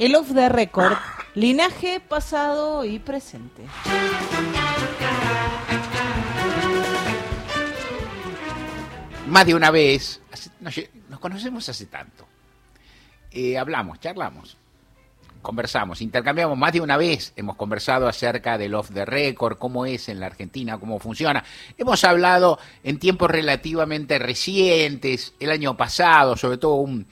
El 0.00 0.14
off 0.14 0.32
the 0.32 0.48
record, 0.48 0.92
linaje 1.34 1.98
pasado 1.98 2.84
y 2.84 3.00
presente. 3.00 3.64
Más 9.26 9.44
de 9.44 9.56
una 9.56 9.72
vez, 9.72 10.20
nos 10.60 11.18
conocemos 11.18 11.68
hace 11.68 11.86
tanto. 11.86 12.28
Eh, 13.32 13.58
hablamos, 13.58 13.98
charlamos, 13.98 14.56
conversamos, 15.42 16.00
intercambiamos 16.00 16.56
más 16.56 16.72
de 16.72 16.80
una 16.80 16.96
vez. 16.96 17.32
Hemos 17.34 17.56
conversado 17.56 18.06
acerca 18.06 18.56
del 18.56 18.76
off 18.76 18.92
the 18.94 19.04
record, 19.04 19.58
cómo 19.58 19.84
es 19.84 20.08
en 20.08 20.20
la 20.20 20.26
Argentina, 20.26 20.78
cómo 20.78 21.00
funciona. 21.00 21.42
Hemos 21.76 22.04
hablado 22.04 22.60
en 22.84 23.00
tiempos 23.00 23.32
relativamente 23.32 24.20
recientes, 24.20 25.34
el 25.40 25.50
año 25.50 25.76
pasado, 25.76 26.36
sobre 26.36 26.58
todo 26.58 26.74
un, 26.74 27.04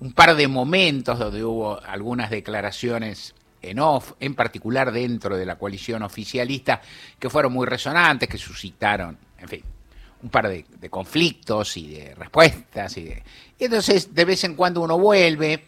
un 0.00 0.12
par 0.12 0.36
de 0.36 0.48
momentos 0.48 1.18
donde 1.18 1.44
hubo 1.44 1.80
algunas 1.84 2.30
declaraciones 2.30 3.34
en 3.62 3.80
off, 3.80 4.12
en 4.20 4.34
particular 4.34 4.92
dentro 4.92 5.36
de 5.36 5.44
la 5.44 5.56
coalición 5.56 6.02
oficialista, 6.02 6.80
que 7.18 7.28
fueron 7.30 7.52
muy 7.52 7.66
resonantes, 7.66 8.28
que 8.28 8.38
suscitaron, 8.38 9.18
en 9.38 9.48
fin, 9.48 9.62
un 10.22 10.30
par 10.30 10.48
de, 10.48 10.64
conflictos 10.88 11.76
y 11.76 11.88
de 11.88 12.14
respuestas. 12.14 12.96
Y, 12.96 13.04
de, 13.04 13.22
y 13.58 13.64
entonces, 13.64 14.14
de 14.14 14.24
vez 14.24 14.44
en 14.44 14.54
cuando 14.54 14.80
uno 14.80 14.98
vuelve, 14.98 15.64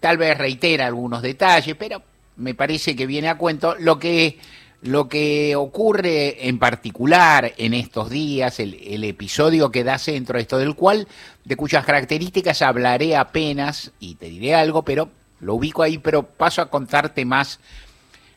tal 0.00 0.16
vez 0.16 0.36
reitera 0.38 0.86
algunos 0.86 1.22
detalles, 1.22 1.76
pero 1.76 2.02
me 2.36 2.54
parece 2.54 2.96
que 2.96 3.06
viene 3.06 3.28
a 3.28 3.38
cuento 3.38 3.76
lo 3.78 3.98
que, 3.98 4.38
lo 4.82 5.08
que 5.08 5.54
ocurre 5.56 6.48
en 6.48 6.58
particular 6.58 7.52
en 7.56 7.74
estos 7.74 8.10
días, 8.10 8.58
el, 8.60 8.74
el 8.74 9.04
episodio 9.04 9.70
que 9.70 9.84
da 9.84 9.98
centro 9.98 10.38
a 10.38 10.40
esto, 10.40 10.58
del 10.58 10.74
cual, 10.74 11.06
de 11.44 11.56
cuyas 11.56 11.84
características 11.84 12.62
hablaré 12.62 13.16
apenas 13.16 13.92
y 13.98 14.14
te 14.14 14.26
diré 14.26 14.54
algo, 14.54 14.84
pero 14.84 15.10
lo 15.40 15.54
ubico 15.54 15.82
ahí, 15.82 15.98
pero 15.98 16.22
paso 16.22 16.62
a 16.62 16.70
contarte 16.70 17.24
más 17.24 17.58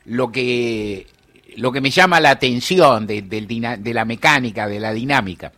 lo 0.05 0.31
que 0.31 1.07
lo 1.57 1.71
que 1.71 1.81
me 1.81 1.89
llama 1.89 2.19
la 2.19 2.31
atención 2.31 3.07
de, 3.07 3.81
la 3.93 4.05
mecánica, 4.05 4.67
de 4.67 4.79
la 4.79 4.91
dinámica, 4.91 5.53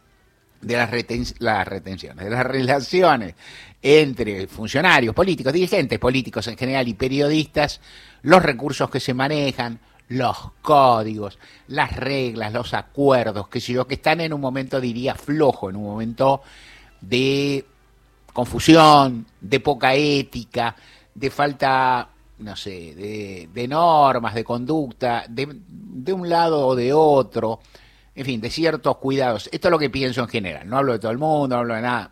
de 0.61 0.77
las 0.77 0.89
retenciones, 0.91 2.23
de 2.23 2.29
las 2.29 2.45
relaciones 2.45 3.35
entre 3.81 4.47
funcionarios 4.47 5.15
políticos, 5.15 5.53
dirigentes 5.53 5.97
políticos 5.97 6.47
en 6.47 6.57
general 6.57 6.87
y 6.87 6.93
periodistas, 6.93 7.79
los 8.23 8.43
recursos 8.43 8.89
que 8.89 8.99
se 8.99 9.13
manejan, 9.13 9.79
los 10.09 10.37
códigos, 10.61 11.37
las 11.67 11.95
reglas, 11.95 12.53
los 12.53 12.73
acuerdos, 12.73 13.47
que 13.47 13.61
sé 13.61 13.73
yo, 13.73 13.87
que 13.87 13.95
están 13.95 14.21
en 14.21 14.33
un 14.33 14.41
momento, 14.41 14.79
diría, 14.81 15.15
flojo, 15.15 15.69
en 15.69 15.75
un 15.75 15.83
momento 15.83 16.41
de 17.01 17.65
confusión, 18.33 19.25
de 19.41 19.59
poca 19.59 19.95
ética, 19.95 20.75
de 21.13 21.31
falta, 21.31 22.09
no 22.39 22.55
sé, 22.55 23.47
de, 23.51 23.67
normas, 23.67 24.35
de 24.35 24.43
conducta, 24.43 25.25
de, 25.27 25.47
de 25.67 26.13
un 26.13 26.29
lado 26.29 26.67
o 26.67 26.75
de 26.75 26.93
otro, 26.93 27.59
en 28.13 28.25
fin, 28.25 28.41
de 28.41 28.49
ciertos 28.49 28.97
cuidados. 28.97 29.49
Esto 29.51 29.67
es 29.67 29.71
lo 29.71 29.79
que 29.79 29.89
pienso 29.89 30.21
en 30.21 30.27
general, 30.27 30.69
no 30.69 30.77
hablo 30.77 30.93
de 30.93 30.99
todo 30.99 31.11
el 31.11 31.17
mundo, 31.17 31.55
no 31.55 31.61
hablo 31.61 31.75
de 31.75 31.81
nada, 31.81 32.11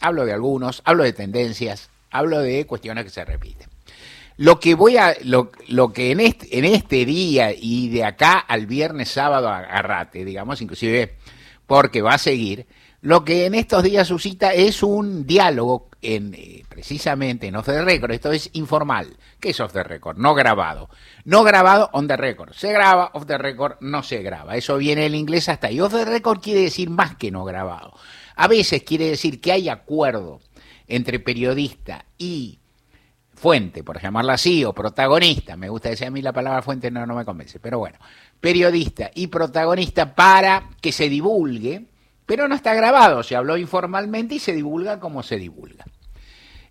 hablo 0.00 0.24
de 0.24 0.32
algunos, 0.32 0.82
hablo 0.84 1.02
de 1.02 1.12
tendencias, 1.12 1.90
hablo 2.10 2.40
de 2.40 2.66
cuestiones 2.66 3.04
que 3.04 3.10
se 3.10 3.24
repiten. 3.24 3.68
Lo 4.38 4.60
que 4.60 4.74
voy 4.74 4.98
a, 4.98 5.16
lo, 5.24 5.50
lo 5.68 5.92
que 5.92 6.10
en 6.10 6.20
este, 6.20 6.58
en 6.58 6.66
este 6.66 7.06
día 7.06 7.52
y 7.56 7.88
de 7.88 8.04
acá 8.04 8.38
al 8.38 8.66
viernes 8.66 9.08
sábado 9.08 9.48
agarrate, 9.48 10.24
digamos, 10.24 10.60
inclusive 10.60 11.16
porque 11.66 12.02
va 12.02 12.14
a 12.14 12.18
seguir, 12.18 12.66
lo 13.00 13.24
que 13.24 13.46
en 13.46 13.54
estos 13.54 13.82
días 13.82 14.08
suscita 14.08 14.52
es 14.52 14.82
un 14.82 15.26
diálogo 15.26 15.88
en 16.02 16.34
eh, 16.34 16.64
precisamente 16.68 17.46
en 17.46 17.56
off 17.56 17.66
the 17.66 17.82
record, 17.82 18.12
esto 18.12 18.32
es 18.32 18.50
informal. 18.54 19.16
¿Qué 19.40 19.50
es 19.50 19.60
off 19.60 19.72
the 19.72 19.82
record? 19.82 20.16
No 20.18 20.34
grabado. 20.34 20.88
No 21.24 21.42
grabado 21.42 21.90
on 21.92 22.08
the 22.08 22.16
record. 22.16 22.52
Se 22.52 22.72
graba, 22.72 23.10
off 23.14 23.26
the 23.26 23.38
record 23.38 23.76
no 23.80 24.02
se 24.02 24.22
graba. 24.22 24.56
Eso 24.56 24.76
viene 24.78 25.02
del 25.02 25.14
inglés 25.14 25.48
hasta 25.48 25.68
ahí. 25.68 25.80
Off 25.80 25.92
the 25.92 26.04
record 26.04 26.40
quiere 26.40 26.62
decir 26.62 26.90
más 26.90 27.16
que 27.16 27.30
no 27.30 27.44
grabado. 27.44 27.94
A 28.36 28.48
veces 28.48 28.82
quiere 28.82 29.08
decir 29.10 29.40
que 29.40 29.52
hay 29.52 29.68
acuerdo 29.68 30.40
entre 30.86 31.18
periodista 31.18 32.06
y 32.18 32.58
fuente, 33.34 33.84
por 33.84 34.00
llamarla 34.00 34.34
así, 34.34 34.64
o 34.64 34.72
protagonista, 34.72 35.56
me 35.56 35.68
gusta 35.68 35.90
decir 35.90 36.06
a 36.06 36.10
mí 36.10 36.22
la 36.22 36.32
palabra 36.32 36.62
fuente, 36.62 36.90
no, 36.90 37.06
no 37.06 37.14
me 37.14 37.24
convence, 37.24 37.60
pero 37.60 37.78
bueno, 37.78 37.98
periodista 38.40 39.10
y 39.14 39.26
protagonista 39.26 40.14
para 40.14 40.70
que 40.80 40.90
se 40.90 41.08
divulgue, 41.08 41.86
pero 42.26 42.48
no 42.48 42.54
está 42.54 42.74
grabado, 42.74 43.22
se 43.22 43.36
habló 43.36 43.56
informalmente 43.56 44.34
y 44.34 44.38
se 44.38 44.52
divulga 44.52 45.00
como 45.00 45.22
se 45.22 45.36
divulga. 45.36 45.84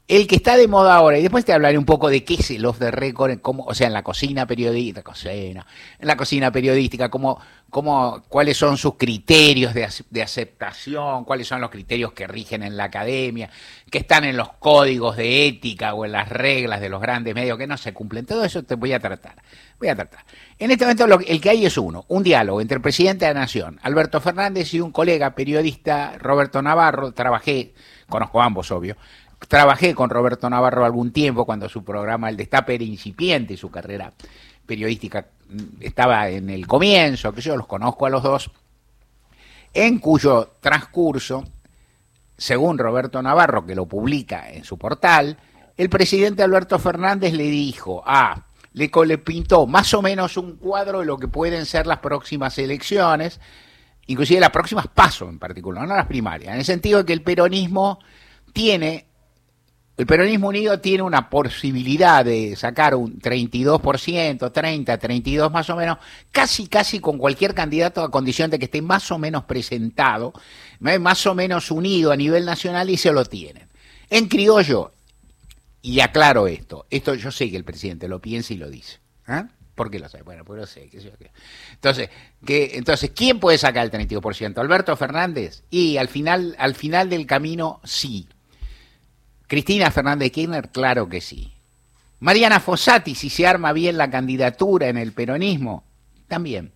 El 0.08 0.28
que 0.28 0.36
está 0.36 0.56
de 0.56 0.68
moda 0.68 0.94
ahora, 0.94 1.18
y 1.18 1.24
después 1.24 1.46
te 1.46 1.52
hablaré 1.52 1.80
un 1.80 1.86
poco 1.86 2.10
de 2.10 2.24
qué 2.24 2.36
es 2.36 2.52
el 2.52 2.64
off 2.68 2.78
the 2.78 2.92
record, 2.92 3.40
cómo, 3.42 3.64
o 3.66 3.74
sea, 3.74 3.88
en 3.88 3.94
la 3.94 4.04
cocina 4.04 4.46
periodística, 4.46 5.02
cocina, 5.02 5.66
en 5.98 6.08
la 6.08 6.16
cocina 6.16 6.52
periodística, 6.52 7.10
cómo, 7.10 7.40
cómo, 7.72 8.22
cuáles 8.30 8.56
son 8.56 8.78
sus 8.78 8.98
criterios 8.98 9.74
de, 9.74 9.90
de 10.12 10.22
aceptación, 10.22 11.26
cuáles 11.26 11.48
son 11.48 11.60
los 11.60 11.72
criterios 11.72 12.14
que 12.14 12.28
rigen 12.28 12.62
en 12.62 12.78
la 12.78 12.84
academia, 12.84 13.50
que 13.90 13.98
están 13.98 14.26
en 14.26 14.38
los 14.38 14.50
códigos 14.60 15.18
de 15.18 15.48
ética 15.48 15.96
o 15.96 16.06
en 16.06 16.12
las 16.12 16.30
reglas 16.30 16.82
de 16.82 16.90
los 16.90 17.02
grandes 17.02 17.34
medios 17.34 17.58
que 17.58 17.66
no 17.66 17.76
se 17.76 17.92
cumplen. 17.92 18.28
Todo 18.28 18.44
eso 18.44 18.62
te 18.62 18.76
voy 18.76 18.94
a 18.94 19.00
tratar. 19.00 19.42
Voy 19.80 19.90
a 19.90 19.96
tratar. 19.96 20.24
En 20.60 20.70
este 20.70 20.86
momento 20.86 21.08
lo, 21.08 21.20
el 21.20 21.42
que 21.42 21.50
hay 21.50 21.66
es 21.66 21.80
uno, 21.80 22.06
un 22.10 22.22
diálogo 22.22 22.62
entre 22.62 22.76
el 22.76 22.82
presidente 22.82 23.26
de 23.26 23.34
la 23.34 23.40
Nación, 23.40 23.80
Alberto 23.82 24.22
Fernández, 24.22 24.72
y 24.76 24.82
un 24.82 24.92
colega 24.92 25.34
periodista, 25.34 26.16
Roberto 26.20 26.62
Navarro. 26.62 27.12
Trabajé, 27.12 27.74
conozco 28.08 28.40
a 28.40 28.46
ambos, 28.46 28.70
obvio. 28.70 28.96
Trabajé 29.48 29.94
con 29.94 30.10
Roberto 30.10 30.50
Navarro 30.50 30.86
algún 30.86 31.12
tiempo 31.12 31.46
cuando 31.46 31.70
su 31.70 31.84
programa 31.84 32.30
El 32.30 32.38
Destape 32.38 32.76
era 32.76 32.84
incipiente, 32.84 33.58
su 33.58 33.70
carrera 33.70 34.14
periodística 34.66 35.28
mm, 35.50 35.82
estaba 35.82 36.30
en 36.30 36.50
el 36.50 36.68
comienzo, 36.68 37.34
que 37.34 37.42
yo 37.42 37.56
los 37.56 37.68
conozco 37.68 38.06
a 38.06 38.10
los 38.10 38.24
dos, 38.24 38.52
en 39.74 40.00
cuyo 40.00 40.54
transcurso, 40.62 41.44
según 42.38 42.78
Roberto 42.78 43.22
Navarro, 43.22 43.66
que 43.66 43.76
lo 43.76 43.86
publica 43.86 44.50
en 44.50 44.64
su 44.64 44.78
portal, 44.78 45.38
el 45.78 45.90
presidente 45.90 46.42
Alberto 46.42 46.80
Fernández 46.80 47.34
le 47.34 47.44
dijo, 47.44 48.02
ah, 48.06 48.46
le, 48.74 48.90
le 49.06 49.18
pintó 49.18 49.68
más 49.68 49.94
o 49.94 50.02
menos 50.02 50.38
un 50.38 50.56
cuadro 50.56 51.00
de 51.00 51.06
lo 51.06 51.18
que 51.18 51.28
pueden 51.28 51.66
ser 51.66 51.88
las 51.88 52.00
próximas 52.00 52.58
elecciones, 52.58 53.40
inclusive 54.08 54.40
las 54.40 54.52
próximas 54.52 54.88
pasos 54.88 55.30
en 55.30 55.40
particular, 55.40 55.88
no 55.88 55.96
las 55.96 56.08
primarias, 56.08 56.54
en 56.54 56.60
el 56.60 56.66
sentido 56.66 57.00
de 57.00 57.06
que 57.06 57.14
el 57.14 57.22
peronismo 57.22 58.00
tiene 58.54 59.06
el 59.98 60.06
peronismo 60.06 60.50
unido 60.50 60.80
tiene 60.80 61.04
una 61.04 61.30
posibilidad 61.30 62.26
de 62.26 62.56
sacar 62.56 62.96
un 62.96 63.20
32%, 63.20 64.52
30, 64.52 64.98
32 64.98 65.52
más 65.52 65.70
o 65.70 65.76
menos, 65.76 65.98
casi, 66.32 66.68
casi 66.68 67.00
con 67.00 67.18
cualquier 67.18 67.54
candidato 67.54 68.02
a 68.02 68.12
condición 68.12 68.52
de 68.52 68.60
que 68.60 68.66
esté 68.66 68.82
más 68.82 69.10
o 69.12 69.18
menos 69.18 69.46
presentado, 69.46 70.34
más 70.80 71.26
o 71.26 71.34
menos 71.34 71.72
unido 71.72 72.12
a 72.12 72.18
nivel 72.18 72.46
nacional 72.46 72.90
y 72.90 72.98
se 72.98 73.14
lo 73.14 73.24
tienen. 73.24 73.70
En 74.10 74.28
criollo, 74.28 74.92
y 75.82 76.00
aclaro 76.00 76.48
esto, 76.48 76.88
esto 76.90 77.14
yo 77.14 77.32
sé 77.32 77.50
que 77.50 77.58
el 77.58 77.64
presidente 77.64 78.08
lo 78.08 78.20
piensa 78.20 78.54
y 78.54 78.58
lo 78.58 78.70
dice. 78.70 78.98
¿ah? 79.28 79.48
¿Por 79.76 79.92
qué 79.92 80.00
lo 80.00 80.10
sabe? 80.10 80.24
Bueno, 80.24 80.44
pues 80.44 80.60
lo 80.60 80.66
sé. 80.66 80.90
qué 80.90 81.00
sé 81.00 81.12
qué. 81.20 81.32
Entonces, 81.74 82.10
entonces, 82.48 83.12
¿quién 83.14 83.40
puede 83.40 83.58
sacar 83.58 83.86
el 83.86 83.92
32%? 83.92 84.58
¿Alberto 84.58 84.96
Fernández? 84.96 85.64
Y 85.70 85.98
al 85.98 86.08
final, 86.08 86.56
al 86.58 86.76
final 86.76 87.10
del 87.10 87.28
camino, 87.28 87.82
sí. 87.84 88.28
Cristina 89.48 89.92
Fernández 89.92 90.32
Kirchner, 90.32 90.70
claro 90.70 91.08
que 91.08 91.22
sí. 91.22 91.54
Mariana 92.20 92.60
Fossati, 92.60 93.14
si 93.14 93.30
se 93.30 93.46
arma 93.46 93.74
bien 93.74 93.98
la 93.98 94.10
candidatura 94.10 94.88
en 94.88 94.98
el 94.98 95.12
peronismo, 95.12 95.84
también. 96.28 96.72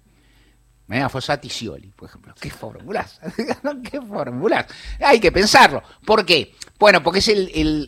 Mariana 0.87 1.09
Fossati 1.09 1.49
Scioli, 1.49 1.91
por 1.95 2.09
ejemplo. 2.09 2.33
¿Qué 2.39 2.49
fórmulas? 2.49 3.19
¿Qué 3.91 4.01
fórmulas? 4.01 4.65
Hay 4.99 5.19
que 5.19 5.31
pensarlo. 5.31 5.83
¿Por 6.03 6.25
qué? 6.25 6.55
Bueno, 6.79 7.03
porque 7.03 7.19
es 7.19 7.31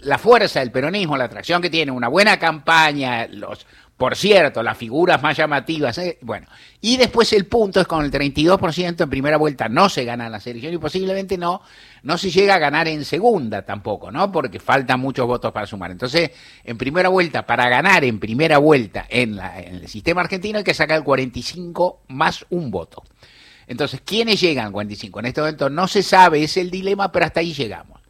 la 0.03 0.17
fuerza 0.17 0.59
del 0.59 0.71
peronismo, 0.71 1.17
la 1.17 1.25
atracción 1.25 1.61
que 1.61 1.69
tiene, 1.69 1.91
una 1.91 2.09
buena 2.09 2.37
campaña, 2.37 3.27
los, 3.27 3.65
por 4.01 4.15
cierto, 4.15 4.63
las 4.63 4.79
figuras 4.79 5.21
más 5.21 5.37
llamativas. 5.37 5.95
¿eh? 5.99 6.17
Bueno, 6.21 6.47
y 6.81 6.97
después 6.97 7.31
el 7.33 7.45
punto 7.45 7.79
es 7.79 7.85
con 7.85 8.03
el 8.03 8.09
32% 8.09 9.03
en 9.03 9.09
primera 9.11 9.37
vuelta 9.37 9.69
no 9.69 9.89
se 9.89 10.05
gana 10.05 10.27
las 10.27 10.47
elecciones 10.47 10.77
y 10.77 10.81
posiblemente 10.81 11.37
no, 11.37 11.61
no 12.01 12.17
se 12.17 12.31
llega 12.31 12.55
a 12.55 12.57
ganar 12.57 12.87
en 12.87 13.05
segunda 13.05 13.63
tampoco, 13.63 14.09
¿no? 14.09 14.31
Porque 14.31 14.59
faltan 14.59 14.99
muchos 14.99 15.27
votos 15.27 15.51
para 15.51 15.67
sumar. 15.67 15.91
Entonces, 15.91 16.31
en 16.63 16.79
primera 16.79 17.09
vuelta, 17.09 17.45
para 17.45 17.69
ganar 17.69 18.03
en 18.03 18.19
primera 18.19 18.57
vuelta 18.57 19.05
en, 19.07 19.35
la, 19.35 19.59
en 19.59 19.75
el 19.75 19.87
sistema 19.87 20.21
argentino 20.21 20.57
hay 20.57 20.63
que 20.63 20.73
sacar 20.73 20.97
el 20.97 21.03
45 21.03 22.01
más 22.07 22.43
un 22.49 22.71
voto. 22.71 23.03
Entonces, 23.67 24.01
¿quiénes 24.03 24.41
llegan 24.41 24.65
al 24.65 24.71
45? 24.71 25.19
En 25.19 25.25
este 25.27 25.41
momento 25.41 25.69
no 25.69 25.87
se 25.87 26.01
sabe, 26.01 26.43
es 26.43 26.57
el 26.57 26.71
dilema, 26.71 27.11
pero 27.11 27.25
hasta 27.25 27.41
ahí 27.41 27.53
llegamos. 27.53 28.01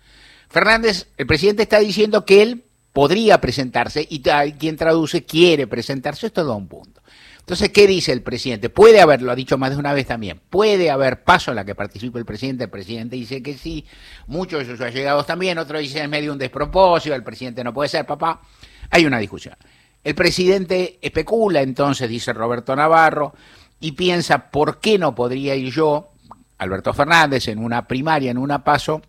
Fernández, 0.48 1.10
el 1.18 1.28
presidente 1.28 1.64
está 1.64 1.80
diciendo 1.80 2.24
que 2.24 2.44
él 2.44 2.64
podría 2.94 3.40
presentarse 3.40 4.06
y 4.10 4.22
quien 4.22 4.76
traduce 4.76 5.24
quiere 5.24 5.68
presentarse, 5.68 6.28
esto 6.28 6.46
da 6.46 6.54
un 6.54 6.68
punto. 6.68 7.02
Entonces, 7.40 7.70
¿qué 7.70 7.88
dice 7.88 8.12
el 8.12 8.22
presidente? 8.22 8.70
Puede 8.70 9.02
haber, 9.02 9.22
lo 9.22 9.32
ha 9.32 9.36
dicho 9.36 9.58
más 9.58 9.72
de 9.72 9.78
una 9.78 9.94
vez 9.94 10.08
también, 10.08 10.40
puede 10.50 10.92
haber 10.92 11.24
paso 11.24 11.52
en 11.52 11.56
la 11.56 11.66
que 11.66 11.76
participe 11.76 12.20
el 12.20 12.26
presidente, 12.26 12.66
el 12.66 12.70
presidente 12.70 13.16
dice 13.16 13.42
que 13.42 13.58
sí, 13.58 13.86
muchos 14.28 14.60
de 14.60 14.72
sus 14.72 14.82
allegados 14.82 15.26
también, 15.26 15.58
otros 15.58 15.82
dicen 15.82 16.04
es 16.04 16.10
medio 16.10 16.32
un 16.32 16.38
despropósito, 16.38 17.16
el 17.16 17.24
presidente 17.24 17.64
no 17.64 17.74
puede 17.74 17.90
ser, 17.90 18.06
papá, 18.06 18.42
hay 18.90 19.06
una 19.06 19.18
discusión. 19.18 19.56
El 20.04 20.16
presidente 20.16 21.00
especula 21.02 21.62
entonces, 21.62 22.10
dice 22.10 22.32
Roberto 22.32 22.76
Navarro, 22.76 23.34
y 23.80 23.94
piensa, 23.94 24.50
¿por 24.52 24.80
qué 24.80 25.00
no 25.00 25.16
podría 25.16 25.56
ir 25.56 25.74
yo, 25.74 26.10
Alberto 26.60 26.94
Fernández, 26.94 27.48
en 27.48 27.58
una 27.58 27.88
primaria, 27.88 28.30
en 28.30 28.38
una 28.38 28.64
paso, 28.64 29.02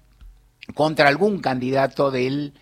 contra 0.74 1.08
algún 1.08 1.40
candidato 1.40 2.10
del 2.10 2.54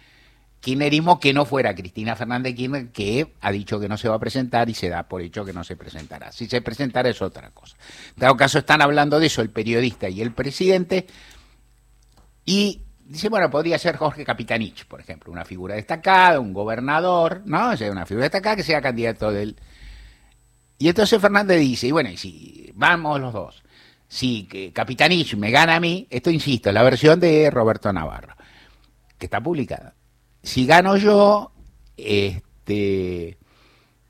kirchnerismo 0.61 1.19
que 1.19 1.33
no 1.33 1.45
fuera 1.45 1.75
Cristina 1.75 2.15
Fernández 2.17 2.55
Kirchner, 2.55 2.89
que 2.91 3.35
ha 3.41 3.51
dicho 3.51 3.81
que 3.81 3.89
no 3.89 3.97
se 3.97 4.09
va 4.09 4.17
a 4.17 4.21
presentar 4.21 4.69
y 4.69 4.75
se 4.75 4.89
da 4.89 5.05
por 5.05 5.23
hecho 5.23 5.45
que 5.45 5.53
no 5.53 5.65
se 5.65 5.77
presentará. 5.77 6.33
Si 6.33 6.47
se 6.47 6.61
presentará 6.61 7.09
es 7.09 7.23
otra 7.23 7.51
cosa. 7.51 7.77
En 8.11 8.21
todo 8.21 8.37
caso, 8.37 8.59
están 8.59 8.83
hablando 8.83 9.19
de 9.19 9.27
eso 9.27 9.43
el 9.43 9.51
periodista 9.51 10.09
y 10.09 10.21
el 10.21 10.33
presidente, 10.33 11.07
y 12.45 12.83
dice, 13.05 13.29
bueno, 13.29 13.51
podría 13.51 13.79
ser 13.79 13.97
Jorge 13.97 14.25
Capitanich, 14.25 14.85
por 14.87 15.01
ejemplo, 15.01 15.33
una 15.33 15.45
figura 15.45 15.75
destacada, 15.75 16.41
un 16.41 16.53
gobernador, 16.53 17.43
¿no? 17.45 17.71
O 17.71 17.77
sea, 17.77 17.91
una 17.91 18.07
figura 18.07 18.25
destacada 18.25 18.57
que 18.57 18.63
sea 18.63 18.83
candidato 18.83 19.33
del... 19.33 19.57
Y 20.79 20.89
entonces 20.89 21.21
Fernández 21.21 21.61
dice, 21.61 21.87
y 21.87 21.93
bueno, 21.93 22.11
y 22.11 22.17
si 22.17 22.73
vamos 22.75 23.21
los 23.21 23.33
dos, 23.33 23.63
si 24.09 24.73
Capitanich 24.75 25.37
me 25.37 25.51
gana 25.51 25.77
a 25.77 25.81
mí, 25.81 26.07
esto 26.11 26.31
insisto, 26.31 26.73
la 26.73 26.83
versión 26.83 27.21
de 27.21 27.51
Roberto 27.51 27.93
Navarro, 27.93 28.35
que 29.19 29.27
está 29.27 29.41
publicada. 29.41 29.95
Si 30.43 30.67
gano 30.67 30.97
yo, 30.97 31.53
este 31.97 33.39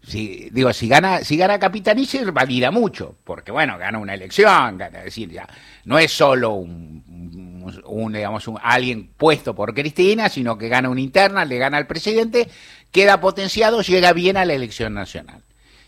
si, 0.03 0.49
digo, 0.51 0.73
si 0.73 0.89
gana, 0.89 1.23
si 1.23 1.37
gana 1.37 1.59
Capitanich 1.59 2.25
valida 2.33 2.71
mucho, 2.71 3.17
porque 3.23 3.53
bueno, 3.53 3.77
gana 3.79 3.99
una 3.99 4.15
elección, 4.15 4.79
gana, 4.79 5.03
decir, 5.03 5.31
ya, 5.31 5.47
no 5.85 5.99
es 5.99 6.11
solo 6.11 6.55
un, 6.55 7.63
un, 7.85 8.13
digamos, 8.13 8.49
un, 8.49 8.59
alguien 8.63 9.11
puesto 9.17 9.55
por 9.55 9.75
Cristina, 9.75 10.29
sino 10.29 10.57
que 10.57 10.69
gana 10.69 10.89
una 10.89 11.01
interna, 11.01 11.45
le 11.45 11.59
gana 11.59 11.77
al 11.77 11.87
presidente, 11.87 12.49
queda 12.91 13.21
potenciado, 13.21 13.83
llega 13.83 14.13
bien 14.13 14.37
a 14.37 14.45
la 14.45 14.55
elección 14.55 14.95
nacional. 14.95 15.43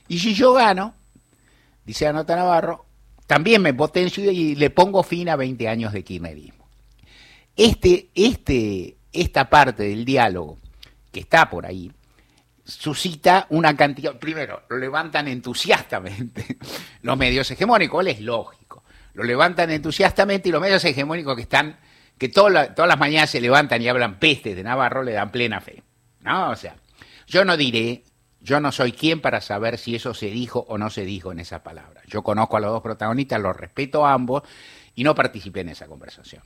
Y 0.08 0.18
si 0.18 0.34
yo 0.34 0.52
gano, 0.52 0.94
dice 1.86 2.06
Anota 2.06 2.36
Navarro, 2.36 2.84
también 3.26 3.62
me 3.62 3.72
potencio 3.72 4.30
y 4.30 4.54
le 4.56 4.68
pongo 4.68 5.02
fin 5.02 5.30
a 5.30 5.36
20 5.36 5.68
años 5.68 5.92
de 5.92 6.04
kirchnerismo. 6.04 6.68
Este, 7.56 8.08
este, 8.14 8.96
esta 9.12 9.48
parte 9.48 9.84
del 9.84 10.04
diálogo 10.04 10.58
que 11.10 11.20
está 11.20 11.50
por 11.50 11.66
ahí, 11.66 11.92
suscita 12.64 13.46
una 13.50 13.76
cantidad, 13.76 14.18
primero, 14.18 14.62
lo 14.68 14.78
levantan 14.78 15.28
entusiastamente 15.28 16.58
los 17.02 17.16
medios 17.16 17.50
hegemónicos, 17.50 18.06
es 18.06 18.20
lógico, 18.20 18.84
lo 19.14 19.24
levantan 19.24 19.70
entusiastamente 19.70 20.48
y 20.48 20.52
los 20.52 20.60
medios 20.60 20.84
hegemónicos 20.84 21.36
que 21.36 21.42
están, 21.42 21.78
que 22.16 22.28
todas 22.28 22.72
las 22.76 22.98
mañanas 22.98 23.30
se 23.30 23.40
levantan 23.40 23.82
y 23.82 23.88
hablan 23.88 24.18
pestes 24.18 24.56
de 24.56 24.62
Navarro, 24.62 25.02
le 25.02 25.12
dan 25.12 25.30
plena 25.30 25.60
fe, 25.60 25.82
¿no? 26.20 26.50
O 26.50 26.56
sea, 26.56 26.76
yo 27.26 27.44
no 27.44 27.56
diré, 27.56 28.04
yo 28.40 28.60
no 28.60 28.72
soy 28.72 28.92
quien 28.92 29.20
para 29.20 29.40
saber 29.40 29.78
si 29.78 29.94
eso 29.94 30.14
se 30.14 30.26
dijo 30.26 30.64
o 30.68 30.78
no 30.78 30.90
se 30.90 31.04
dijo 31.04 31.32
en 31.32 31.40
esa 31.40 31.62
palabra. 31.62 32.02
Yo 32.06 32.22
conozco 32.22 32.56
a 32.56 32.60
los 32.60 32.70
dos 32.70 32.82
protagonistas, 32.82 33.40
los 33.40 33.56
respeto 33.56 34.06
a 34.06 34.12
ambos 34.12 34.42
y 34.94 35.04
no 35.04 35.14
participé 35.14 35.60
en 35.60 35.70
esa 35.70 35.86
conversación. 35.86 36.42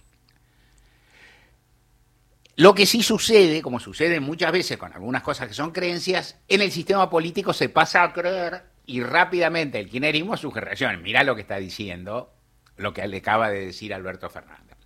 Lo 2.59 2.75
que 2.75 2.87
sí 2.87 3.03
sucede, 3.03 3.61
como 3.61 3.79
sucede 3.79 4.19
muchas 4.19 4.51
veces 4.51 4.79
con 4.79 4.91
algunas 4.95 5.23
cosas 5.23 5.49
que 5.49 5.55
son 5.55 5.73
creencias, 5.73 6.39
en 6.49 6.63
el 6.63 6.73
sistema 6.73 7.11
político 7.11 7.53
se 7.53 7.69
pasa 7.69 8.03
a 8.03 8.15
creer 8.15 8.63
y 8.87 9.03
rápidamente 9.03 9.79
el 9.79 9.91
kirchnerismo 9.91 10.39
su 10.39 10.51
reacción. 10.51 11.03
Mirá 11.03 11.23
lo 11.23 11.35
que 11.35 11.43
está 11.43 11.59
diciendo, 11.59 12.33
lo 12.79 12.95
que 12.95 13.07
le 13.07 13.19
acaba 13.19 13.51
de 13.51 13.67
decir 13.67 13.93
Alberto 13.93 14.31
Fernández. 14.31 14.79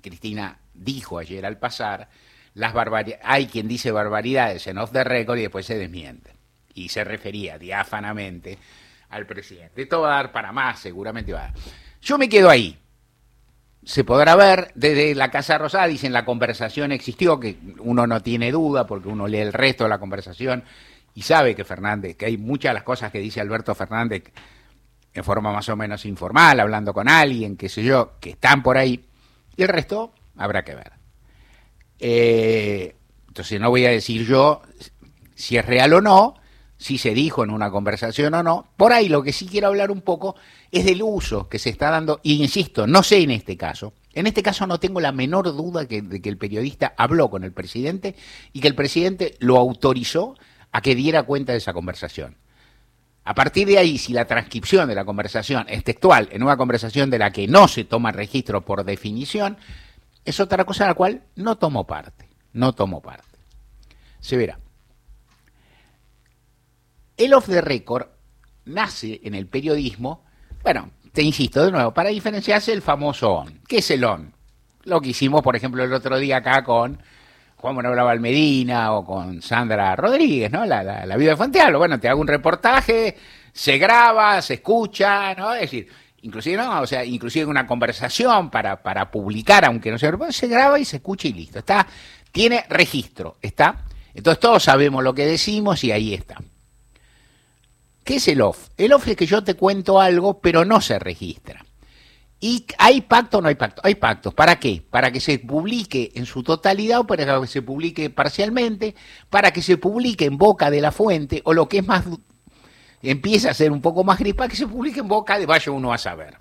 Cristina 0.00 0.58
dijo 0.72 1.18
ayer 1.18 1.44
al 1.44 1.58
pasar, 1.58 2.08
las 2.54 2.74
hay 3.22 3.46
quien 3.46 3.68
dice 3.68 3.92
barbaridades 3.92 4.66
en 4.66 4.78
off 4.78 4.90
the 4.90 5.04
record 5.04 5.38
y 5.38 5.42
después 5.42 5.66
se 5.66 5.76
desmiente. 5.76 6.32
Y 6.72 6.88
se 6.88 7.04
refería 7.04 7.58
diáfanamente 7.58 8.56
al 9.10 9.26
presidente. 9.26 9.82
Esto 9.82 10.00
va 10.00 10.14
a 10.14 10.16
dar 10.16 10.32
para 10.32 10.50
más, 10.50 10.78
seguramente 10.78 11.34
va 11.34 11.40
a 11.40 11.42
dar. 11.48 11.54
Yo 12.00 12.16
me 12.16 12.28
quedo 12.28 12.48
ahí 12.48 12.78
se 13.84 14.04
podrá 14.04 14.36
ver 14.36 14.72
desde 14.74 15.14
la 15.14 15.30
Casa 15.30 15.58
Rosada, 15.58 15.86
dicen 15.86 16.12
la 16.12 16.24
conversación 16.24 16.92
existió, 16.92 17.40
que 17.40 17.56
uno 17.78 18.06
no 18.06 18.22
tiene 18.22 18.52
duda 18.52 18.86
porque 18.86 19.08
uno 19.08 19.26
lee 19.26 19.38
el 19.38 19.52
resto 19.52 19.84
de 19.84 19.90
la 19.90 19.98
conversación 19.98 20.64
y 21.14 21.22
sabe 21.22 21.54
que 21.54 21.64
Fernández, 21.64 22.16
que 22.16 22.26
hay 22.26 22.36
muchas 22.36 22.70
de 22.70 22.74
las 22.74 22.82
cosas 22.82 23.10
que 23.10 23.18
dice 23.18 23.40
Alberto 23.40 23.74
Fernández 23.74 24.24
en 25.12 25.24
forma 25.24 25.52
más 25.52 25.68
o 25.68 25.76
menos 25.76 26.04
informal, 26.06 26.60
hablando 26.60 26.94
con 26.94 27.08
alguien, 27.08 27.56
qué 27.56 27.68
sé 27.68 27.82
yo, 27.82 28.12
que 28.20 28.30
están 28.30 28.62
por 28.62 28.78
ahí, 28.78 29.04
y 29.56 29.62
el 29.62 29.68
resto 29.68 30.12
habrá 30.36 30.64
que 30.64 30.74
ver. 30.74 30.92
Eh, 31.98 32.94
entonces 33.28 33.60
no 33.60 33.70
voy 33.70 33.86
a 33.86 33.90
decir 33.90 34.24
yo 34.24 34.62
si 35.34 35.56
es 35.56 35.64
real 35.64 35.92
o 35.94 36.00
no, 36.00 36.34
si 36.80 36.96
se 36.96 37.12
dijo 37.12 37.44
en 37.44 37.50
una 37.50 37.70
conversación 37.70 38.32
o 38.32 38.42
no. 38.42 38.66
Por 38.76 38.92
ahí 38.92 39.10
lo 39.10 39.22
que 39.22 39.32
sí 39.32 39.46
quiero 39.46 39.66
hablar 39.66 39.90
un 39.90 40.00
poco 40.00 40.34
es 40.72 40.86
del 40.86 41.02
uso 41.02 41.46
que 41.46 41.58
se 41.58 41.68
está 41.68 41.90
dando, 41.90 42.20
y 42.22 42.42
insisto, 42.42 42.86
no 42.86 43.02
sé 43.02 43.18
en 43.22 43.32
este 43.32 43.56
caso. 43.56 43.92
En 44.14 44.26
este 44.26 44.42
caso 44.42 44.66
no 44.66 44.80
tengo 44.80 44.98
la 44.98 45.12
menor 45.12 45.54
duda 45.54 45.84
de 45.84 46.22
que 46.22 46.28
el 46.28 46.38
periodista 46.38 46.94
habló 46.96 47.28
con 47.28 47.44
el 47.44 47.52
presidente 47.52 48.16
y 48.54 48.60
que 48.60 48.68
el 48.68 48.74
presidente 48.74 49.36
lo 49.40 49.58
autorizó 49.58 50.34
a 50.72 50.80
que 50.80 50.94
diera 50.94 51.22
cuenta 51.24 51.52
de 51.52 51.58
esa 51.58 51.74
conversación. 51.74 52.38
A 53.24 53.34
partir 53.34 53.68
de 53.68 53.76
ahí, 53.76 53.98
si 53.98 54.14
la 54.14 54.24
transcripción 54.24 54.88
de 54.88 54.94
la 54.94 55.04
conversación 55.04 55.66
es 55.68 55.84
textual 55.84 56.30
en 56.32 56.42
una 56.42 56.56
conversación 56.56 57.10
de 57.10 57.18
la 57.18 57.30
que 57.30 57.46
no 57.46 57.68
se 57.68 57.84
toma 57.84 58.10
registro 58.10 58.64
por 58.64 58.84
definición, 58.84 59.58
es 60.24 60.40
otra 60.40 60.64
cosa 60.64 60.84
a 60.84 60.88
la 60.88 60.94
cual 60.94 61.24
no 61.36 61.58
tomo 61.58 61.86
parte. 61.86 62.26
No 62.54 62.72
tomo 62.72 63.02
parte. 63.02 63.38
Se 64.18 64.38
verá. 64.38 64.58
El 67.20 67.34
off 67.34 67.48
the 67.48 67.60
record 67.60 68.06
nace 68.64 69.20
en 69.24 69.34
el 69.34 69.46
periodismo, 69.46 70.24
bueno, 70.62 70.90
te 71.12 71.22
insisto 71.22 71.62
de 71.62 71.70
nuevo, 71.70 71.92
para 71.92 72.08
diferenciarse 72.08 72.72
el 72.72 72.80
famoso 72.80 73.30
on. 73.30 73.60
¿Qué 73.68 73.80
es 73.80 73.90
el 73.90 74.04
on? 74.04 74.32
Lo 74.84 75.02
que 75.02 75.10
hicimos, 75.10 75.42
por 75.42 75.54
ejemplo, 75.54 75.84
el 75.84 75.92
otro 75.92 76.18
día 76.18 76.38
acá 76.38 76.64
con 76.64 76.98
Juan 77.56 77.76
Manuel 77.76 78.20
Medina 78.20 78.94
o 78.94 79.04
con 79.04 79.42
Sandra 79.42 79.94
Rodríguez, 79.96 80.50
¿no? 80.50 80.64
La, 80.64 81.04
vida 81.18 81.32
de 81.32 81.36
Fuentealba. 81.36 81.76
Bueno, 81.76 82.00
te 82.00 82.08
hago 82.08 82.22
un 82.22 82.26
reportaje, 82.26 83.14
se 83.52 83.76
graba, 83.76 84.40
se 84.40 84.54
escucha, 84.54 85.34
¿no? 85.34 85.52
Es 85.52 85.60
decir, 85.60 85.88
inclusive, 86.22 86.56
¿no? 86.56 86.80
O 86.80 86.86
sea, 86.86 87.04
inclusive 87.04 87.44
una 87.44 87.66
conversación 87.66 88.48
para, 88.48 88.82
para 88.82 89.10
publicar, 89.10 89.66
aunque 89.66 89.90
no 89.90 89.98
se 89.98 90.10
se 90.30 90.48
graba 90.48 90.78
y 90.78 90.86
se 90.86 90.96
escucha 90.96 91.28
y 91.28 91.34
listo. 91.34 91.58
Está, 91.58 91.86
tiene 92.32 92.64
registro, 92.70 93.36
¿está? 93.42 93.84
Entonces 94.14 94.40
todos 94.40 94.62
sabemos 94.62 95.04
lo 95.04 95.12
que 95.12 95.26
decimos 95.26 95.84
y 95.84 95.92
ahí 95.92 96.14
está. 96.14 96.38
¿Qué 98.04 98.16
es 98.16 98.28
el 98.28 98.40
off? 98.40 98.68
El 98.76 98.92
off 98.92 99.08
es 99.08 99.16
que 99.16 99.26
yo 99.26 99.44
te 99.44 99.54
cuento 99.54 100.00
algo, 100.00 100.40
pero 100.40 100.64
no 100.64 100.80
se 100.80 100.98
registra. 100.98 101.64
¿Y 102.40 102.64
hay 102.78 103.02
pacto 103.02 103.38
o 103.38 103.42
no 103.42 103.48
hay 103.48 103.54
pacto? 103.54 103.82
Hay 103.84 103.96
pactos. 103.96 104.32
¿Para 104.32 104.58
qué? 104.58 104.82
Para 104.88 105.12
que 105.12 105.20
se 105.20 105.38
publique 105.38 106.12
en 106.14 106.24
su 106.24 106.42
totalidad 106.42 107.00
o 107.00 107.06
para 107.06 107.40
que 107.40 107.46
se 107.46 107.60
publique 107.60 108.08
parcialmente, 108.08 108.94
para 109.28 109.50
que 109.50 109.60
se 109.60 109.76
publique 109.76 110.24
en 110.24 110.38
boca 110.38 110.70
de 110.70 110.80
la 110.80 110.90
fuente 110.90 111.42
o 111.44 111.52
lo 111.52 111.68
que 111.68 111.78
es 111.78 111.86
más, 111.86 112.04
empieza 113.02 113.50
a 113.50 113.54
ser 113.54 113.72
un 113.72 113.82
poco 113.82 114.04
más 114.04 114.18
gripa, 114.18 114.48
que 114.48 114.56
se 114.56 114.66
publique 114.66 115.00
en 115.00 115.08
boca 115.08 115.38
de 115.38 115.44
vaya 115.44 115.70
uno 115.70 115.92
a 115.92 115.98
saber. 115.98 116.38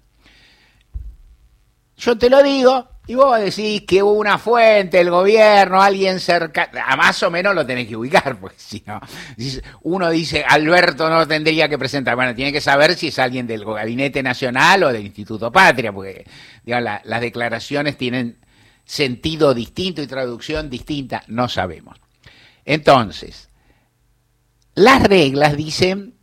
Yo 2.00 2.18
te 2.18 2.30
lo 2.30 2.42
digo 2.42 2.88
y 3.08 3.16
vos 3.16 3.38
decís 3.40 3.82
que 3.82 4.02
hubo 4.02 4.14
una 4.14 4.38
fuente, 4.38 5.02
el 5.02 5.10
gobierno, 5.10 5.82
alguien 5.82 6.20
cerca, 6.22 6.70
a 6.86 6.96
más 6.96 7.22
o 7.24 7.30
menos 7.30 7.54
lo 7.54 7.66
tenés 7.66 7.88
que 7.88 7.98
ubicar, 7.98 8.38
porque 8.40 8.56
si 8.58 8.82
no, 8.86 9.02
uno 9.82 10.10
dice, 10.10 10.46
Alberto 10.48 11.10
no 11.10 11.28
tendría 11.28 11.68
que 11.68 11.78
presentar, 11.78 12.16
bueno, 12.16 12.34
tiene 12.34 12.54
que 12.54 12.62
saber 12.62 12.96
si 12.96 13.08
es 13.08 13.20
alguien 13.20 13.48
del 13.48 13.66
Gabinete 13.66 14.24
Nacional 14.24 14.84
o 14.84 14.94
del 14.94 15.06
Instituto 15.06 15.52
Patria, 15.52 15.92
porque 15.92 16.26
las 16.66 17.22
declaraciones 17.22 17.98
tienen 17.98 18.38
sentido 18.86 19.54
distinto 19.54 20.02
y 20.02 20.08
traducción 20.08 20.70
distinta, 20.70 21.24
no 21.28 21.50
sabemos. 21.50 22.00
Entonces, 22.64 23.50
las 24.74 25.04
reglas 25.04 25.58
dicen 25.58 26.19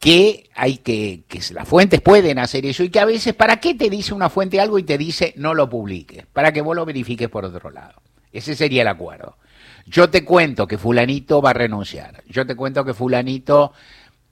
que 0.00 0.48
hay 0.54 0.78
que, 0.78 1.24
que 1.28 1.40
las 1.52 1.68
fuentes 1.68 2.00
pueden 2.00 2.38
hacer 2.38 2.64
eso 2.64 2.82
y 2.82 2.88
que 2.88 3.00
a 3.00 3.04
veces, 3.04 3.34
¿para 3.34 3.60
qué 3.60 3.74
te 3.74 3.90
dice 3.90 4.14
una 4.14 4.30
fuente 4.30 4.58
algo 4.58 4.78
y 4.78 4.82
te 4.82 4.96
dice 4.96 5.34
no 5.36 5.54
lo 5.54 5.68
publiques? 5.68 6.26
Para 6.26 6.52
que 6.52 6.62
vos 6.62 6.74
lo 6.74 6.86
verifiques 6.86 7.28
por 7.28 7.44
otro 7.44 7.70
lado. 7.70 8.00
Ese 8.32 8.56
sería 8.56 8.82
el 8.82 8.88
acuerdo. 8.88 9.36
Yo 9.86 10.08
te 10.08 10.24
cuento 10.24 10.66
que 10.66 10.78
fulanito 10.78 11.42
va 11.42 11.50
a 11.50 11.54
renunciar. 11.54 12.24
Yo 12.28 12.46
te 12.46 12.56
cuento 12.56 12.82
que 12.84 12.94
fulanito 12.94 13.72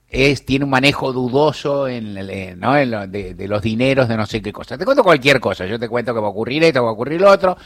es, 0.07 0.43
tiene 0.43 0.65
un 0.65 0.71
manejo 0.71 1.13
dudoso 1.13 1.87
en, 1.87 2.15
¿no? 2.59 2.75
en 2.75 3.11
de, 3.11 3.47
los 3.47 3.61
dineros 3.61 4.07
de 4.07 4.17
no 4.17 4.25
sé 4.25 4.41
qué 4.41 4.51
cosa. 4.51 4.75
Te 4.75 4.85
cuento 4.85 5.03
cualquier 5.03 5.39
cosa. 5.39 5.67
Yo 5.67 5.77
te 5.77 5.87
cuento 5.87 6.15
que 6.15 6.19
va 6.19 6.27
a 6.27 6.31
ocurrir 6.31 6.63
esto, 6.63 6.83
va 6.83 6.89
a 6.89 6.93
ocurrir 6.93 7.21
lo 7.21 7.29
otro. 7.29 7.57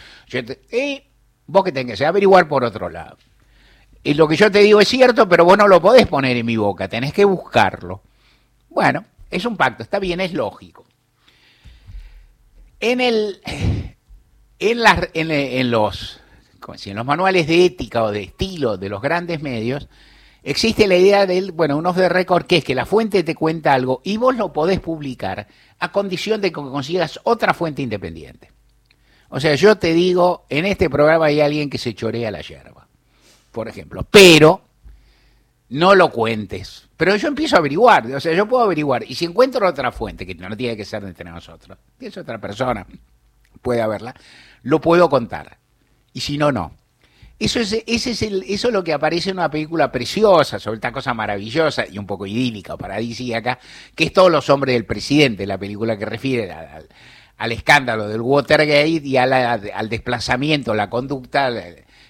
y 0.71 1.01
vos 1.47 1.63
que 1.63 1.71
tengas 1.71 1.99
que 1.99 2.05
averiguar 2.05 2.49
por 2.49 2.65
otro 2.65 2.89
lado. 2.89 3.15
Y 4.03 4.15
lo 4.15 4.27
que 4.27 4.35
yo 4.35 4.51
te 4.51 4.59
digo 4.59 4.81
es 4.81 4.87
cierto, 4.87 5.27
pero 5.29 5.45
vos 5.45 5.57
no 5.57 5.67
lo 5.67 5.81
podés 5.81 6.07
poner 6.07 6.35
en 6.35 6.45
mi 6.45 6.57
boca, 6.57 6.87
tenés 6.87 7.13
que 7.13 7.25
buscarlo. 7.25 8.01
Bueno, 8.69 9.05
es 9.31 9.45
un 9.45 9.55
pacto, 9.55 9.83
está 9.83 9.99
bien, 9.99 10.19
es 10.19 10.33
lógico. 10.33 10.85
En 12.79 12.99
el 12.99 13.41
en, 13.45 15.31
en, 15.31 15.71
los 15.71 16.19
en 16.85 16.95
los 16.95 17.05
manuales 17.05 17.47
de 17.47 17.65
ética 17.65 18.03
o 18.03 18.11
de 18.11 18.23
estilo 18.23 18.77
de 18.77 18.89
los 18.89 19.01
grandes 19.01 19.41
medios 19.41 19.87
existe 20.43 20.87
la 20.87 20.97
idea 20.97 21.25
del, 21.25 21.51
bueno, 21.51 21.77
un 21.77 21.85
off 21.85 21.95
the 21.95 22.09
record, 22.09 22.45
que 22.45 22.57
es 22.57 22.63
que 22.63 22.75
la 22.75 22.85
fuente 22.85 23.23
te 23.23 23.35
cuenta 23.35 23.73
algo 23.73 24.01
y 24.03 24.17
vos 24.17 24.35
lo 24.35 24.51
podés 24.51 24.79
publicar 24.79 25.47
a 25.79 25.91
condición 25.91 26.41
de 26.41 26.49
que 26.49 26.55
consigas 26.55 27.19
otra 27.23 27.53
fuente 27.53 27.81
independiente. 27.81 28.51
O 29.29 29.39
sea, 29.39 29.55
yo 29.55 29.77
te 29.77 29.93
digo, 29.93 30.45
en 30.49 30.65
este 30.65 30.89
programa 30.89 31.25
hay 31.25 31.41
alguien 31.41 31.69
que 31.69 31.77
se 31.77 31.95
chorea 31.95 32.29
la 32.29 32.41
yerba, 32.41 32.82
por 33.53 33.69
ejemplo, 33.69 34.05
pero 34.09 34.61
no 35.69 35.95
lo 35.95 36.11
cuentes. 36.11 36.89
Pero 36.97 37.15
yo 37.15 37.29
empiezo 37.29 37.55
a 37.55 37.59
averiguar, 37.59 38.05
o 38.13 38.19
sea, 38.19 38.33
yo 38.33 38.47
puedo 38.47 38.63
averiguar, 38.63 39.03
y 39.07 39.15
si 39.15 39.25
encuentro 39.25 39.67
otra 39.67 39.91
fuente, 39.91 40.25
que 40.25 40.35
no 40.35 40.57
tiene 40.57 40.75
que 40.75 40.83
ser 40.83 41.03
de 41.03 41.09
entre 41.09 41.29
nosotros, 41.29 41.77
que 41.97 42.07
es 42.07 42.17
otra 42.17 42.39
persona, 42.39 42.85
puede 43.61 43.81
haberla, 43.81 44.13
lo 44.63 44.81
puedo 44.81 45.09
contar. 45.09 45.57
Y 46.11 46.19
si 46.19 46.37
no, 46.37 46.51
no. 46.51 46.73
Eso 47.39 47.59
es, 47.59 47.73
ese 47.87 48.11
es 48.11 48.21
el, 48.21 48.43
eso 48.43 48.67
es 48.67 48.73
lo 48.73 48.83
que 48.83 48.93
aparece 48.93 49.31
en 49.31 49.37
una 49.37 49.49
película 49.49 49.91
preciosa, 49.91 50.59
sobre 50.59 50.75
esta 50.75 50.91
cosa 50.91 51.13
maravillosa 51.13 51.85
y 51.87 51.97
un 51.97 52.05
poco 52.05 52.25
idílica 52.25 52.75
o 52.75 52.77
paradisíaca, 52.77 53.59
que 53.95 54.05
es 54.05 54.13
Todos 54.13 54.31
los 54.31 54.49
hombres 54.49 54.73
del 54.73 54.85
presidente, 54.85 55.45
la 55.45 55.57
película 55.57 55.97
que 55.97 56.05
refiere 56.05 56.51
al, 56.51 56.87
al 57.37 57.51
escándalo 57.51 58.07
del 58.07 58.21
Watergate 58.21 59.01
y 59.03 59.17
al 59.17 59.89
desplazamiento, 59.89 60.73
la 60.73 60.89
conducta, 60.89 61.51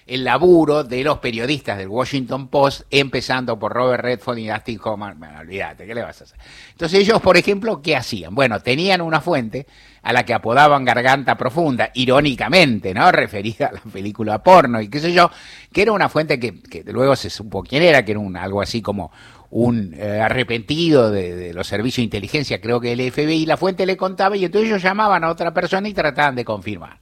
el 0.06 0.24
laburo 0.24 0.84
de 0.84 1.02
los 1.02 1.18
periodistas 1.18 1.78
del 1.78 1.88
Washington 1.88 2.48
Post, 2.48 2.82
empezando 2.90 3.58
por 3.58 3.72
Robert 3.72 4.02
Redford 4.02 4.38
y 4.38 4.48
Dustin 4.48 4.78
Hoffman. 4.82 5.18
Bueno, 5.18 5.40
olvídate, 5.40 5.86
¿qué 5.86 5.94
le 5.94 6.02
vas 6.02 6.20
a 6.20 6.24
hacer? 6.24 6.38
Entonces 6.72 7.00
ellos, 7.00 7.20
por 7.22 7.36
ejemplo, 7.36 7.80
¿qué 7.80 7.96
hacían? 7.96 8.34
Bueno, 8.34 8.60
tenían 8.60 9.00
una 9.00 9.20
fuente 9.20 9.66
a 10.02 10.12
la 10.12 10.24
que 10.24 10.34
apodaban 10.34 10.84
Garganta 10.84 11.36
Profunda, 11.36 11.90
irónicamente, 11.94 12.92
¿no? 12.92 13.10
Referida 13.12 13.68
a 13.68 13.72
la 13.72 13.80
película 13.80 14.42
porno 14.42 14.80
y 14.80 14.88
qué 14.88 15.00
sé 15.00 15.12
yo, 15.12 15.30
que 15.72 15.82
era 15.82 15.92
una 15.92 16.10
fuente 16.10 16.38
que, 16.38 16.84
luego 16.86 17.16
se 17.16 17.30
supo 17.30 17.62
quién 17.62 17.82
era, 17.82 18.04
que 18.04 18.12
era 18.12 18.20
un, 18.20 18.36
algo 18.36 18.60
así 18.60 18.82
como 18.82 19.10
un 19.50 19.94
eh, 19.96 20.20
arrepentido 20.20 21.10
de, 21.10 21.34
de, 21.34 21.54
los 21.54 21.66
servicios 21.66 21.98
de 21.98 22.04
inteligencia, 22.04 22.60
creo 22.60 22.80
que 22.80 22.92
el 22.92 23.10
FBI, 23.10 23.46
la 23.46 23.56
fuente 23.56 23.86
le 23.86 23.96
contaba 23.96 24.36
y 24.36 24.44
entonces 24.44 24.68
ellos 24.68 24.82
llamaban 24.82 25.24
a 25.24 25.30
otra 25.30 25.54
persona 25.54 25.88
y 25.88 25.94
trataban 25.94 26.34
de 26.34 26.44
confirmar 26.44 26.98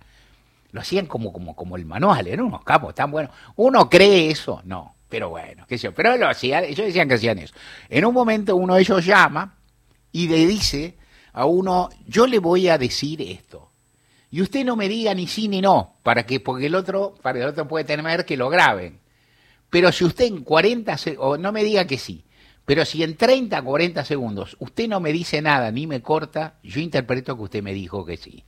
lo 0.72 0.80
hacían 0.80 1.06
como, 1.06 1.32
como, 1.32 1.54
como 1.54 1.76
el 1.76 1.84
manual, 1.84 2.26
eran 2.26 2.46
unos 2.46 2.64
capos 2.64 2.94
tan 2.94 3.10
buenos. 3.10 3.32
¿Uno 3.56 3.88
cree 3.88 4.30
eso? 4.30 4.62
No, 4.64 4.96
pero 5.08 5.28
bueno, 5.28 5.64
qué 5.68 5.78
sé 5.78 5.84
yo. 5.84 5.94
Pero 5.94 6.16
lo 6.16 6.28
hacían, 6.28 6.64
ellos 6.64 6.86
decían 6.86 7.08
que 7.08 7.14
hacían 7.14 7.38
eso. 7.38 7.54
En 7.88 8.04
un 8.04 8.14
momento 8.14 8.56
uno 8.56 8.74
de 8.74 8.80
ellos 8.80 9.04
llama 9.04 9.58
y 10.10 10.28
le 10.28 10.46
dice 10.46 10.96
a 11.34 11.44
uno, 11.44 11.90
yo 12.06 12.26
le 12.26 12.38
voy 12.38 12.68
a 12.68 12.78
decir 12.78 13.20
esto. 13.20 13.70
Y 14.30 14.40
usted 14.40 14.64
no 14.64 14.76
me 14.76 14.88
diga 14.88 15.14
ni 15.14 15.26
sí 15.26 15.46
ni 15.46 15.60
no, 15.60 15.96
para 16.02 16.24
que, 16.24 16.40
porque 16.40 16.66
el 16.66 16.74
otro, 16.74 17.14
para 17.20 17.38
el 17.38 17.46
otro 17.46 17.68
puede 17.68 17.84
tener 17.84 18.24
que 18.24 18.38
lo 18.38 18.48
graben. 18.48 19.00
Pero 19.68 19.92
si 19.92 20.04
usted 20.04 20.24
en 20.24 20.42
40 20.42 20.96
o 21.18 21.36
no 21.36 21.52
me 21.52 21.62
diga 21.62 21.86
que 21.86 21.98
sí, 21.98 22.24
pero 22.64 22.86
si 22.86 23.02
en 23.02 23.16
30, 23.16 23.60
40 23.60 24.04
segundos 24.04 24.56
usted 24.58 24.88
no 24.88 25.00
me 25.00 25.12
dice 25.12 25.42
nada 25.42 25.70
ni 25.70 25.86
me 25.86 26.00
corta, 26.00 26.54
yo 26.62 26.80
interpreto 26.80 27.36
que 27.36 27.42
usted 27.42 27.62
me 27.62 27.74
dijo 27.74 28.06
que 28.06 28.16
sí. 28.16 28.44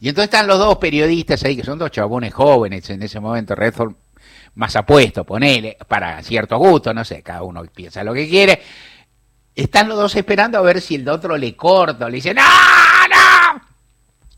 Y 0.00 0.08
entonces 0.08 0.26
están 0.32 0.46
los 0.46 0.58
dos 0.58 0.76
periodistas 0.78 1.42
ahí, 1.44 1.56
que 1.56 1.64
son 1.64 1.78
dos 1.78 1.90
chabones 1.90 2.34
jóvenes 2.34 2.88
en 2.90 3.02
ese 3.02 3.20
momento, 3.20 3.54
Redford 3.54 3.94
más 4.56 4.74
apuesto, 4.74 5.24
ponele, 5.24 5.76
para 5.86 6.22
cierto 6.22 6.58
gusto, 6.58 6.92
no 6.92 7.04
sé, 7.04 7.22
cada 7.22 7.42
uno 7.42 7.62
piensa 7.74 8.02
lo 8.02 8.14
que 8.14 8.28
quiere. 8.28 8.60
Están 9.54 9.88
los 9.88 9.98
dos 9.98 10.16
esperando 10.16 10.58
a 10.58 10.62
ver 10.62 10.80
si 10.80 10.96
el 10.96 11.08
otro 11.08 11.36
le 11.36 11.54
corta 11.54 12.08
le 12.08 12.16
dice, 12.16 12.34
¡No, 12.34 12.42
no! 12.42 13.62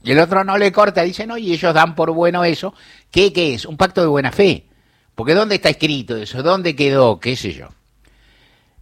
Y 0.03 0.13
el 0.13 0.19
otro 0.21 0.45
no 0.45 0.57
le 0.57 0.71
corta, 0.73 1.03
dice, 1.03 1.27
no, 1.27 1.37
y 1.37 1.53
ellos 1.53 1.75
dan 1.75 1.95
por 1.95 2.13
bueno 2.13 2.45
eso. 2.45 2.75
¿Qué, 3.11 3.33
qué 3.33 3.55
es? 3.55 3.65
Un 3.65 3.77
pacto 3.77 4.01
de 4.01 4.07
buena 4.07 4.31
fe. 4.31 4.67
Porque 5.15 5.35
¿dónde 5.35 5.57
está 5.57 5.71
escrito 5.71 6.17
eso? 6.17 6.43
¿Dónde 6.43 6.77
quedó? 6.77 7.19
¿Qué 7.19 7.35
sé 7.35 7.53
yo? 7.53 7.69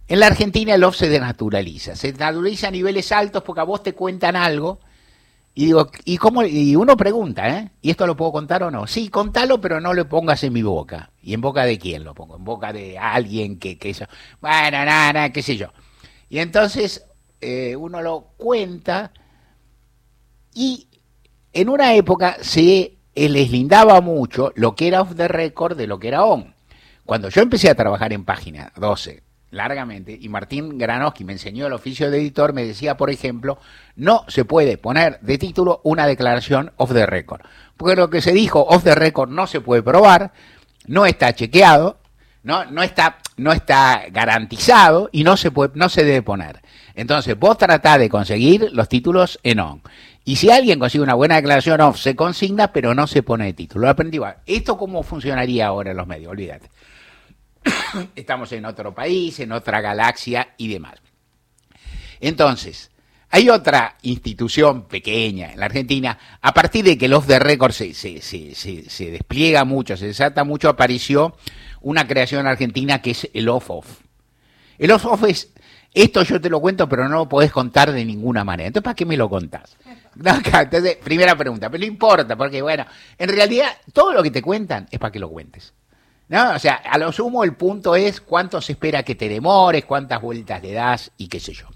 En 0.07 0.19
la 0.19 0.27
Argentina 0.27 0.75
el 0.75 0.83
off 0.83 0.95
se 0.95 1.09
denaturaliza. 1.09 1.95
Se 1.95 2.13
naturaliza 2.13 2.67
a 2.67 2.71
niveles 2.71 3.11
altos 3.11 3.43
porque 3.43 3.61
a 3.61 3.65
vos 3.65 3.81
te 3.83 3.93
cuentan 3.93 4.35
algo 4.35 4.79
y 5.57 5.65
digo, 5.65 5.89
¿y 6.05 6.17
cómo? 6.17 6.43
Y 6.43 6.75
uno 6.75 6.95
pregunta, 6.95 7.49
¿eh? 7.49 7.71
¿Y 7.81 7.89
esto 7.89 8.05
lo 8.05 8.15
puedo 8.15 8.31
contar 8.31 8.61
o 8.61 8.69
no? 8.69 8.85
Sí, 8.85 9.09
contalo, 9.09 9.59
pero 9.59 9.81
no 9.81 9.91
lo 9.91 10.07
pongas 10.07 10.43
en 10.43 10.53
mi 10.53 10.61
boca. 10.61 11.09
¿Y 11.19 11.33
en 11.33 11.41
boca 11.41 11.65
de 11.65 11.79
quién 11.79 12.03
lo 12.03 12.13
pongo? 12.13 12.35
En 12.35 12.43
boca 12.43 12.71
de 12.71 12.95
alguien 12.99 13.57
que, 13.57 13.75
que 13.75 13.89
eso. 13.89 14.05
Bueno, 14.39 14.85
nada, 14.85 15.13
nada, 15.13 15.29
qué 15.31 15.41
sé 15.41 15.57
yo. 15.57 15.73
Y 16.29 16.37
entonces 16.37 17.07
eh, 17.41 17.75
uno 17.75 18.03
lo 18.03 18.33
cuenta 18.37 19.11
y 20.53 20.89
en 21.51 21.69
una 21.69 21.95
época 21.95 22.37
se 22.39 22.99
les 23.15 23.49
lindaba 23.49 23.99
mucho 23.99 24.53
lo 24.53 24.75
que 24.75 24.87
era 24.87 25.01
off 25.01 25.15
the 25.15 25.27
record 25.27 25.75
de 25.75 25.87
lo 25.87 25.97
que 25.97 26.09
era 26.09 26.23
on. 26.23 26.53
Cuando 27.03 27.29
yo 27.29 27.41
empecé 27.41 27.71
a 27.71 27.75
trabajar 27.75 28.13
en 28.13 28.25
página 28.25 28.71
12, 28.75 29.23
largamente, 29.51 30.17
y 30.19 30.29
Martín 30.29 30.77
Granoski 30.77 31.23
me 31.23 31.33
enseñó 31.33 31.67
el 31.67 31.73
oficio 31.73 32.11
de 32.11 32.17
editor, 32.17 32.53
me 32.53 32.65
decía, 32.65 32.97
por 32.97 33.09
ejemplo, 33.09 33.57
no 33.95 34.25
se 34.27 34.45
puede 34.45 34.77
poner 34.77 35.19
de 35.21 35.37
título 35.37 35.81
una 35.83 36.05
declaración 36.05 36.71
off 36.77 36.93
the 36.93 37.05
record, 37.05 37.41
porque 37.77 37.95
lo 37.95 38.09
que 38.09 38.21
se 38.21 38.33
dijo 38.33 38.61
off 38.61 38.83
the 38.83 38.95
record 38.95 39.29
no 39.29 39.47
se 39.47 39.61
puede 39.61 39.83
probar, 39.83 40.31
no 40.85 41.05
está 41.05 41.33
chequeado, 41.33 41.97
no, 42.43 42.65
no, 42.65 42.83
está, 42.83 43.17
no 43.37 43.51
está 43.51 44.03
garantizado 44.09 45.09
y 45.11 45.23
no 45.23 45.37
se, 45.37 45.51
puede, 45.51 45.71
no 45.75 45.89
se 45.89 46.03
debe 46.03 46.21
poner. 46.21 46.61
Entonces, 46.95 47.37
vos 47.37 47.57
tratás 47.57 47.99
de 47.99 48.09
conseguir 48.09 48.69
los 48.71 48.89
títulos 48.89 49.39
en 49.43 49.59
on. 49.59 49.81
Y 50.23 50.37
si 50.37 50.49
alguien 50.49 50.79
consigue 50.79 51.03
una 51.03 51.13
buena 51.13 51.35
declaración 51.35 51.79
off, 51.81 51.99
se 51.99 52.15
consigna, 52.15 52.73
pero 52.73 52.93
no 52.93 53.05
se 53.07 53.23
pone 53.23 53.45
de 53.45 53.53
título. 53.53 53.83
Lo 53.83 53.89
aprendí. 53.89 54.19
¿Esto 54.45 54.77
cómo 54.77 55.03
funcionaría 55.03 55.67
ahora 55.67 55.91
en 55.91 55.97
los 55.97 56.07
medios? 56.07 56.31
Olvídate. 56.31 56.69
Estamos 58.15 58.51
en 58.51 58.65
otro 58.65 58.93
país, 58.93 59.39
en 59.39 59.51
otra 59.51 59.81
galaxia 59.81 60.53
y 60.57 60.67
demás. 60.67 60.95
Entonces, 62.19 62.91
hay 63.29 63.49
otra 63.49 63.97
institución 64.03 64.87
pequeña 64.87 65.51
en 65.51 65.59
la 65.59 65.65
Argentina, 65.65 66.17
a 66.41 66.53
partir 66.53 66.85
de 66.85 66.97
que 66.97 67.07
record 67.39 67.73
se, 67.73 67.93
se, 67.93 68.21
se, 68.21 68.55
se, 68.55 69.11
despliega 69.11 69.65
mucho, 69.65 69.97
se 69.97 70.07
desata 70.07 70.43
mucho, 70.43 70.69
apareció 70.69 71.35
una 71.81 72.07
creación 72.07 72.47
argentina 72.47 73.01
que 73.01 73.11
es 73.11 73.29
el 73.33 73.49
off-off. 73.49 73.99
El 74.77 74.91
off-off 74.91 75.23
es, 75.25 75.51
esto 75.93 76.23
yo 76.23 76.39
te 76.39 76.49
lo 76.49 76.61
cuento, 76.61 76.87
pero 76.87 77.09
no 77.09 77.15
lo 77.17 77.29
podés 77.29 77.51
contar 77.51 77.91
de 77.91 78.05
ninguna 78.05 78.43
manera. 78.43 78.67
Entonces, 78.67 78.85
¿para 78.85 78.95
qué 78.95 79.05
me 79.05 79.17
lo 79.17 79.29
contás? 79.29 79.75
entonces, 80.15 80.97
primera 81.03 81.35
pregunta, 81.35 81.69
pero 81.69 81.81
no 81.81 81.87
importa, 81.87 82.35
porque 82.35 82.61
bueno, 82.61 82.85
en 83.17 83.29
realidad 83.29 83.67
todo 83.91 84.13
lo 84.13 84.23
que 84.23 84.31
te 84.31 84.41
cuentan 84.41 84.87
es 84.89 84.99
para 84.99 85.11
que 85.11 85.19
lo 85.19 85.29
cuentes. 85.29 85.73
¿No? 86.29 86.55
O 86.55 86.59
sea, 86.59 86.75
a 86.75 86.97
lo 86.97 87.11
sumo 87.11 87.43
el 87.43 87.55
punto 87.55 87.95
es 87.95 88.19
cuánto 88.19 88.61
se 88.61 88.73
espera 88.73 89.03
que 89.03 89.15
te 89.15 89.29
demores, 89.29 89.85
cuántas 89.85 90.21
vueltas 90.21 90.61
le 90.61 90.73
das 90.73 91.11
y 91.17 91.27
qué 91.27 91.39
sé 91.39 91.53
yo. 91.53 91.67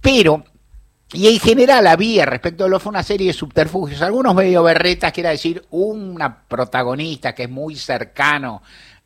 Pero, 0.00 0.44
y 1.12 1.28
en 1.28 1.38
general 1.38 1.86
había 1.86 2.24
respecto 2.24 2.64
a 2.64 2.68
lo 2.68 2.80
fue 2.80 2.90
una 2.90 3.02
serie 3.02 3.28
de 3.28 3.32
subterfugios, 3.34 4.00
algunos 4.00 4.34
medio 4.34 4.62
berretas, 4.62 5.12
quiere 5.12 5.28
decir, 5.28 5.64
una 5.70 6.44
protagonista 6.44 7.34
que 7.34 7.44
es 7.44 7.50
muy 7.50 7.76
cercano 7.76 8.62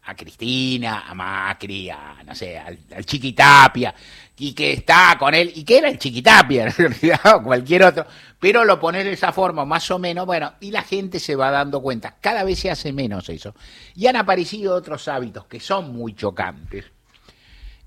a 0.06 0.14
Cristina, 0.14 1.04
a 1.08 1.14
Macri, 1.14 1.90
a, 1.90 2.22
no 2.24 2.34
sé, 2.34 2.56
al, 2.56 2.78
al 2.94 3.04
Chiquitapia, 3.04 3.94
y 4.38 4.52
que 4.52 4.72
está 4.72 5.16
con 5.18 5.34
él, 5.34 5.50
y 5.54 5.64
que 5.64 5.78
era 5.78 5.88
el 5.88 5.98
Chiquitapia 5.98 6.64
en 6.66 6.72
realidad, 6.72 7.36
o 7.36 7.42
cualquier 7.42 7.82
otro, 7.82 8.06
pero 8.38 8.64
lo 8.64 8.78
pone 8.78 9.02
de 9.02 9.12
esa 9.12 9.32
forma, 9.32 9.64
más 9.64 9.90
o 9.90 9.98
menos, 9.98 10.26
bueno, 10.26 10.52
y 10.60 10.70
la 10.70 10.82
gente 10.82 11.18
se 11.18 11.34
va 11.34 11.50
dando 11.50 11.82
cuenta, 11.82 12.16
cada 12.20 12.44
vez 12.44 12.60
se 12.60 12.70
hace 12.70 12.92
menos 12.92 13.28
eso. 13.28 13.54
Y 13.94 14.06
han 14.06 14.16
aparecido 14.16 14.74
otros 14.74 15.08
hábitos 15.08 15.46
que 15.46 15.58
son 15.58 15.92
muy 15.92 16.14
chocantes 16.14 16.84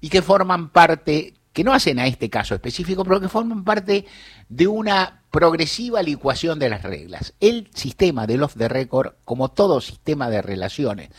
y 0.02 0.10
que 0.10 0.22
forman 0.22 0.70
parte, 0.70 1.36
que 1.54 1.64
no 1.64 1.74
hacen 1.74 2.00
a 2.00 2.08
este 2.08 2.30
caso 2.30 2.56
específico, 2.56 3.04
pero 3.04 3.22
que 3.22 3.30
forman 3.30 3.64
parte 3.64 4.06
de 4.48 4.68
una 4.68 5.22
progresiva 5.32 6.02
licuación 6.02 6.58
de 6.58 6.70
las 6.70 6.84
reglas. 6.84 7.34
El 7.40 7.70
sistema 7.74 8.26
de 8.26 8.42
off 8.42 8.56
the 8.58 8.68
record, 8.68 9.14
como 9.24 9.50
todo 9.50 9.82
sistema 9.82 10.30
de 10.30 10.42
relaciones, 10.42 11.10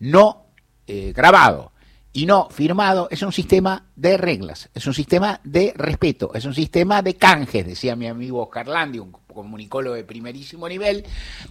no 0.00 0.49
eh, 0.92 1.12
grabado, 1.14 1.70
y 2.12 2.26
no 2.26 2.48
firmado 2.50 3.06
es 3.10 3.22
un 3.22 3.32
sistema 3.32 3.84
de 3.94 4.16
reglas, 4.16 4.68
es 4.74 4.86
un 4.86 4.94
sistema 4.94 5.40
de 5.44 5.72
respeto, 5.76 6.32
es 6.34 6.44
un 6.44 6.54
sistema 6.54 7.02
de 7.02 7.14
canjes, 7.14 7.64
decía 7.64 7.94
mi 7.94 8.08
amigo 8.08 8.42
Oscar 8.42 8.66
Landi, 8.66 8.98
un 8.98 9.12
comunicólogo 9.12 9.94
de 9.94 10.02
primerísimo 10.02 10.68
nivel, 10.68 11.04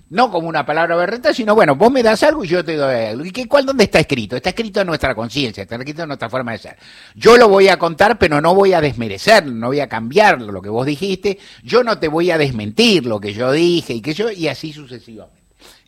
no 0.09 0.29
como 0.29 0.49
una 0.49 0.65
palabra 0.65 0.97
berreta, 0.97 1.33
sino 1.33 1.55
bueno, 1.55 1.77
vos 1.77 1.89
me 1.89 2.03
das 2.03 2.21
algo 2.23 2.43
y 2.43 2.49
yo 2.49 2.65
te 2.65 2.75
doy 2.75 2.93
algo. 2.93 3.23
¿Y 3.23 3.31
qué, 3.31 3.47
cuál, 3.47 3.65
dónde 3.65 3.85
está 3.85 4.01
escrito? 4.01 4.35
Está 4.35 4.49
escrito 4.49 4.81
en 4.81 4.87
nuestra 4.87 5.15
conciencia, 5.15 5.63
está 5.63 5.75
escrito 5.75 6.01
en 6.01 6.09
nuestra 6.09 6.29
forma 6.29 6.51
de 6.51 6.57
ser. 6.57 6.77
Yo 7.15 7.37
lo 7.37 7.47
voy 7.47 7.69
a 7.69 7.79
contar, 7.79 8.19
pero 8.19 8.41
no 8.41 8.53
voy 8.53 8.73
a 8.73 8.81
desmerecerlo, 8.81 9.53
no 9.53 9.67
voy 9.67 9.79
a 9.79 9.87
cambiar 9.87 10.41
lo 10.41 10.61
que 10.61 10.69
vos 10.69 10.85
dijiste, 10.85 11.39
yo 11.63 11.85
no 11.85 11.97
te 11.99 12.09
voy 12.09 12.31
a 12.31 12.37
desmentir 12.37 13.05
lo 13.05 13.21
que 13.21 13.33
yo 13.33 13.53
dije 13.53 13.93
y 13.93 14.01
que 14.01 14.13
yo, 14.13 14.29
y 14.29 14.49
así 14.49 14.73
sucesivamente. 14.73 15.38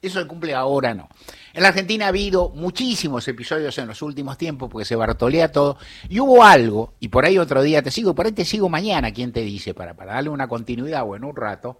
Eso 0.01 0.19
se 0.19 0.27
cumple 0.27 0.53
ahora 0.53 0.93
no. 0.93 1.09
En 1.53 1.63
la 1.63 1.69
Argentina 1.69 2.05
ha 2.05 2.09
habido 2.09 2.49
muchísimos 2.49 3.27
episodios 3.27 3.77
en 3.77 3.87
los 3.87 4.01
últimos 4.01 4.37
tiempos 4.37 4.69
porque 4.69 4.85
se 4.85 4.95
bartolea 4.95 5.51
todo. 5.51 5.77
Y 6.09 6.19
hubo 6.19 6.43
algo, 6.43 6.93
y 6.99 7.09
por 7.09 7.25
ahí 7.25 7.37
otro 7.37 7.61
día 7.61 7.81
te 7.81 7.91
sigo, 7.91 8.15
por 8.15 8.25
ahí 8.25 8.31
te 8.31 8.45
sigo 8.45 8.69
mañana, 8.69 9.11
¿quién 9.11 9.31
te 9.31 9.41
dice? 9.41 9.73
Para, 9.73 9.93
para 9.93 10.13
darle 10.13 10.29
una 10.29 10.47
continuidad 10.47 11.03
o 11.03 11.15
en 11.15 11.23
un 11.23 11.35
rato, 11.35 11.77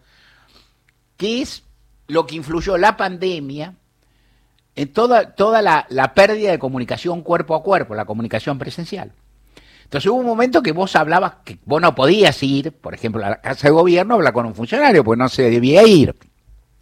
que 1.17 1.41
es 1.41 1.63
lo 2.07 2.25
que 2.25 2.35
influyó 2.35 2.77
la 2.77 2.97
pandemia 2.97 3.75
en 4.75 4.93
toda, 4.93 5.35
toda 5.35 5.61
la, 5.61 5.85
la 5.89 6.13
pérdida 6.13 6.51
de 6.51 6.59
comunicación 6.59 7.21
cuerpo 7.21 7.55
a 7.55 7.63
cuerpo, 7.63 7.95
la 7.95 8.05
comunicación 8.05 8.57
presencial. 8.57 9.11
Entonces 9.83 10.09
hubo 10.09 10.19
un 10.19 10.25
momento 10.25 10.63
que 10.63 10.71
vos 10.71 10.95
hablabas 10.95 11.33
que 11.43 11.59
vos 11.65 11.81
no 11.81 11.93
podías 11.93 12.41
ir, 12.43 12.71
por 12.71 12.93
ejemplo, 12.93 13.25
a 13.25 13.31
la 13.31 13.41
casa 13.41 13.67
de 13.67 13.73
gobierno 13.73 14.13
a 14.13 14.17
hablar 14.17 14.31
con 14.31 14.45
un 14.45 14.55
funcionario, 14.55 15.03
pues 15.03 15.19
no 15.19 15.27
se 15.27 15.49
debía 15.49 15.83
ir. 15.83 16.15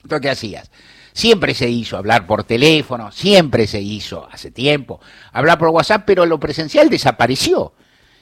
Entonces, 0.04 0.22
¿qué 0.22 0.30
hacías? 0.30 0.72
Siempre 1.14 1.54
se 1.54 1.70
hizo 1.70 1.98
hablar 1.98 2.28
por 2.28 2.44
teléfono, 2.44 3.12
siempre 3.12 3.68
se 3.68 3.82
hizo 3.82 4.28
hace 4.32 4.52
tiempo 4.52 5.00
hablar 5.32 5.58
por 5.58 5.70
WhatsApp, 5.70 6.04
pero 6.06 6.26
lo 6.26 6.40
presencial 6.40 6.90
desapareció. 6.90 7.74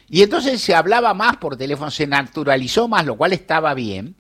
Y 0.10 0.24
entonces 0.24 0.62
se 0.62 0.74
hablaba 0.74 1.14
más 1.14 1.38
por 1.38 1.58
teléfono, 1.58 1.92
se 1.92 2.08
naturalizó 2.08 2.88
más, 2.88 3.06
lo 3.06 3.18
cual 3.18 3.34
estaba 3.34 3.74
bien, 3.74 4.16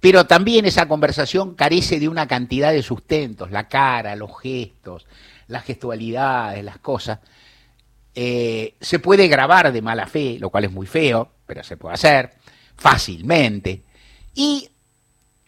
pero 0.00 0.26
también 0.26 0.66
esa 0.66 0.86
conversación 0.86 1.54
carece 1.54 1.98
de 1.98 2.08
una 2.08 2.28
cantidad 2.28 2.72
de 2.72 2.82
sustentos, 2.82 3.50
la 3.50 3.68
cara, 3.68 4.16
los 4.16 4.38
gestos, 4.38 5.06
las 5.46 5.64
gestualidades, 5.64 6.62
las 6.62 6.78
cosas. 6.78 7.20
Eh, 8.14 8.74
se 8.80 8.98
puede 8.98 9.28
grabar 9.28 9.72
de 9.72 9.82
mala 9.82 10.06
fe, 10.06 10.36
lo 10.38 10.50
cual 10.50 10.64
es 10.64 10.72
muy 10.72 10.86
feo, 10.86 11.32
pero 11.46 11.64
se 11.64 11.78
puede 11.78 11.94
hacer 11.94 12.34
fácilmente. 12.76 13.82
Y 14.34 14.68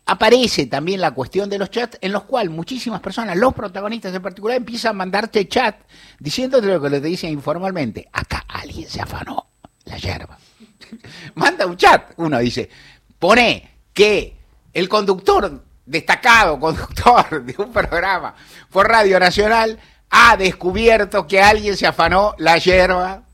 aparece 0.07 0.67
también 0.67 1.01
la 1.01 1.11
cuestión 1.11 1.51
de 1.51 1.59
los 1.59 1.71
chats 1.71 1.99
en 2.01 2.13
los 2.13 2.25
cuales 2.25 2.53
muchísimas 2.53 3.01
personas, 3.01 3.37
los 3.37 3.53
protagonistas 3.53 4.15
en 4.15 4.23
particular, 4.23 4.57
empiezan 4.57 4.91
a 4.91 4.99
mandarte 4.99 5.49
chat 5.49 5.77
diciéndote 6.19 6.69
lo 6.69 6.81
que 6.81 6.91
te 6.91 7.01
dicen 7.01 7.33
informalmente. 7.33 8.09
Acá 8.13 8.45
alguien 8.49 8.89
se 8.89 9.03
afanó 9.03 9.49
la 9.85 9.99
yerba. 9.99 10.39
Manda 11.35 11.67
un 11.67 11.77
chat. 11.77 12.13
Uno 12.17 12.39
dice, 12.39 12.71
pone 13.19 13.69
que 13.93 14.37
el 14.73 14.89
conductor, 14.89 15.65
destacado 15.85 16.59
conductor 16.61 17.45
de 17.45 17.55
un 17.59 17.73
programa 17.73 18.35
por 18.71 18.89
Radio 18.89 19.19
Nacional, 19.19 19.79
ha 20.09 20.37
descubierto 20.37 21.27
que 21.27 21.41
alguien 21.41 21.77
se 21.77 21.87
afanó 21.87 22.35
la 22.39 22.59
yerba 22.59 23.25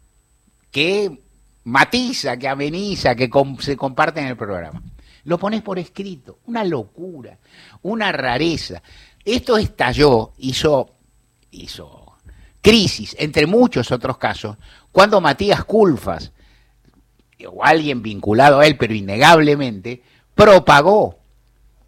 que 0.71 1.19
matiza, 1.64 2.38
que 2.38 2.49
ameniza, 2.49 3.14
que 3.14 3.31
se 3.61 3.76
comparte 3.76 4.21
en 4.21 4.29
el 4.29 4.37
programa. 4.37 4.81
Lo 5.25 5.38
pones 5.38 5.62
por 5.62 5.79
escrito, 5.79 6.38
una 6.47 6.64
locura, 6.64 7.38
una 7.83 8.11
rareza. 8.12 8.83
Esto 9.25 9.57
estalló, 9.57 10.33
hizo, 10.38 10.95
hizo 11.52 12.17
crisis, 12.61 13.14
entre 13.19 13.47
muchos 13.47 13.91
otros 13.93 14.19
casos, 14.19 14.57
cuando 14.91 15.21
Matías 15.21 15.64
Culfas, 15.64 16.33
o 17.47 17.64
alguien 17.64 18.02
vinculado 18.02 18.61
a 18.61 18.67
él, 18.67 18.76
pero 18.76 18.95
innegablemente, 18.95 20.02
propagó 20.35 21.19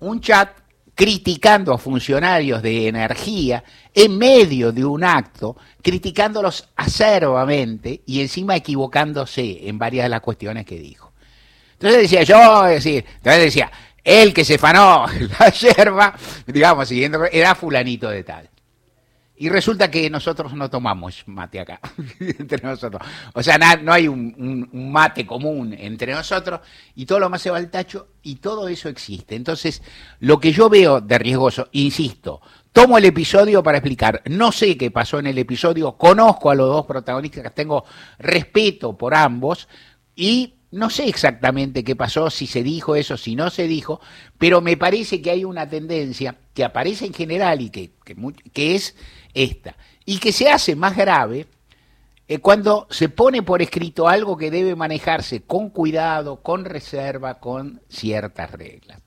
un 0.01 0.21
chat 0.21 0.51
criticando 0.95 1.73
a 1.73 1.79
funcionarios 1.79 2.63
de 2.63 2.89
energía 2.89 3.65
en 3.93 4.17
medio 4.17 4.73
de 4.73 4.85
un 4.85 5.03
acto, 5.03 5.57
criticándolos 5.83 6.69
acerbamente 6.77 8.03
y 8.07 8.21
encima 8.21 8.57
equivocándose 8.57 9.69
en 9.69 9.79
varias 9.79 10.05
de 10.05 10.11
las 10.11 10.21
cuestiones 10.21 10.67
que 10.67 10.79
dijo. 10.79 11.14
Entonces 11.85 12.11
decía 12.11 12.23
yo, 12.23 12.63
decir, 12.63 13.05
entonces 13.17 13.43
decía, 13.43 13.71
el 14.03 14.33
que 14.33 14.43
se 14.43 14.57
fanó 14.57 15.05
la 15.39 15.51
yerba, 15.51 16.15
digamos, 16.47 16.89
siguiendo, 16.89 17.23
era 17.27 17.55
fulanito 17.55 18.09
de 18.09 18.25
tal. 18.25 18.49
Y 19.37 19.51
resulta 19.51 19.91
que 19.91 20.09
nosotros 20.09 20.55
no 20.55 20.71
tomamos 20.71 21.25
mate 21.27 21.61
acá, 21.61 21.79
entre 22.21 22.63
nosotros. 22.63 23.03
O 23.35 23.43
sea, 23.43 23.59
no 23.83 23.93
hay 23.93 24.09
un, 24.09 24.71
mate 24.73 25.27
común 25.27 25.77
entre 25.79 26.15
nosotros 26.15 26.61
y 26.95 27.05
todo 27.05 27.21
lo 27.21 27.29
más 27.29 27.43
se 27.43 27.51
va 27.51 27.59
al 27.59 27.71
tacho 27.71 28.09
y 28.23 28.37
todo 28.37 28.67
eso 28.69 28.89
existe. 28.89 29.35
Entonces, 29.35 29.83
lo 30.21 30.41
que 30.41 30.53
yo 30.53 30.71
veo 30.71 31.03
de 31.03 31.19
riesgoso, 31.19 31.69
insisto, 31.73 32.41
tomo 32.73 32.97
el 32.97 33.05
episodio 33.05 33.63
para 33.63 33.77
explicar, 33.77 34.23
no 34.31 34.53
sé 34.53 34.79
qué 34.79 34.91
pasó 34.91 35.19
en 35.19 35.27
el 35.27 35.37
episodio, 35.37 35.99
conozco 35.99 36.51
a 36.51 36.55
los 36.55 36.67
dos 36.67 36.87
protagonistas, 36.87 37.55
tengo 37.55 37.85
respeto 38.19 38.97
por 38.97 39.15
ambos 39.15 39.69
y 40.17 40.55
no 40.75 40.91
sé 40.91 41.09
exactamente 41.09 41.85
qué 41.85 41.95
pasó, 41.95 42.31
si 42.31 42.47
se 42.47 42.63
dijo 42.63 42.97
eso, 42.97 43.17
si 43.17 43.37
no 43.37 43.49
se 43.49 43.69
dijo, 43.69 44.01
pero 44.39 44.61
me 44.61 44.77
parece 44.77 45.23
que 45.23 45.31
hay 45.31 45.45
una 45.45 45.69
tendencia 45.69 46.37
que 46.53 46.65
aparece 46.65 47.07
en 47.07 47.15
general 47.15 47.61
y 47.61 47.71
que, 47.71 47.93
que 48.53 48.75
es 48.75 48.97
esta, 49.33 49.77
y 50.05 50.19
que 50.19 50.33
se 50.33 50.51
hace 50.51 50.75
más 50.75 50.97
grave 50.97 51.47
eh, 52.27 52.39
cuando 52.39 52.89
se 52.91 53.09
pone 53.09 53.43
por 53.43 53.63
escrito 53.63 54.09
algo 54.09 54.37
que 54.37 54.51
debe 54.51 54.75
manejarse 54.75 55.43
con 55.43 55.71
cuidado, 55.71 56.43
con 56.43 56.65
reserva, 56.65 57.39
con 57.39 57.83
ciertas 57.89 58.51
reglas. 58.51 59.01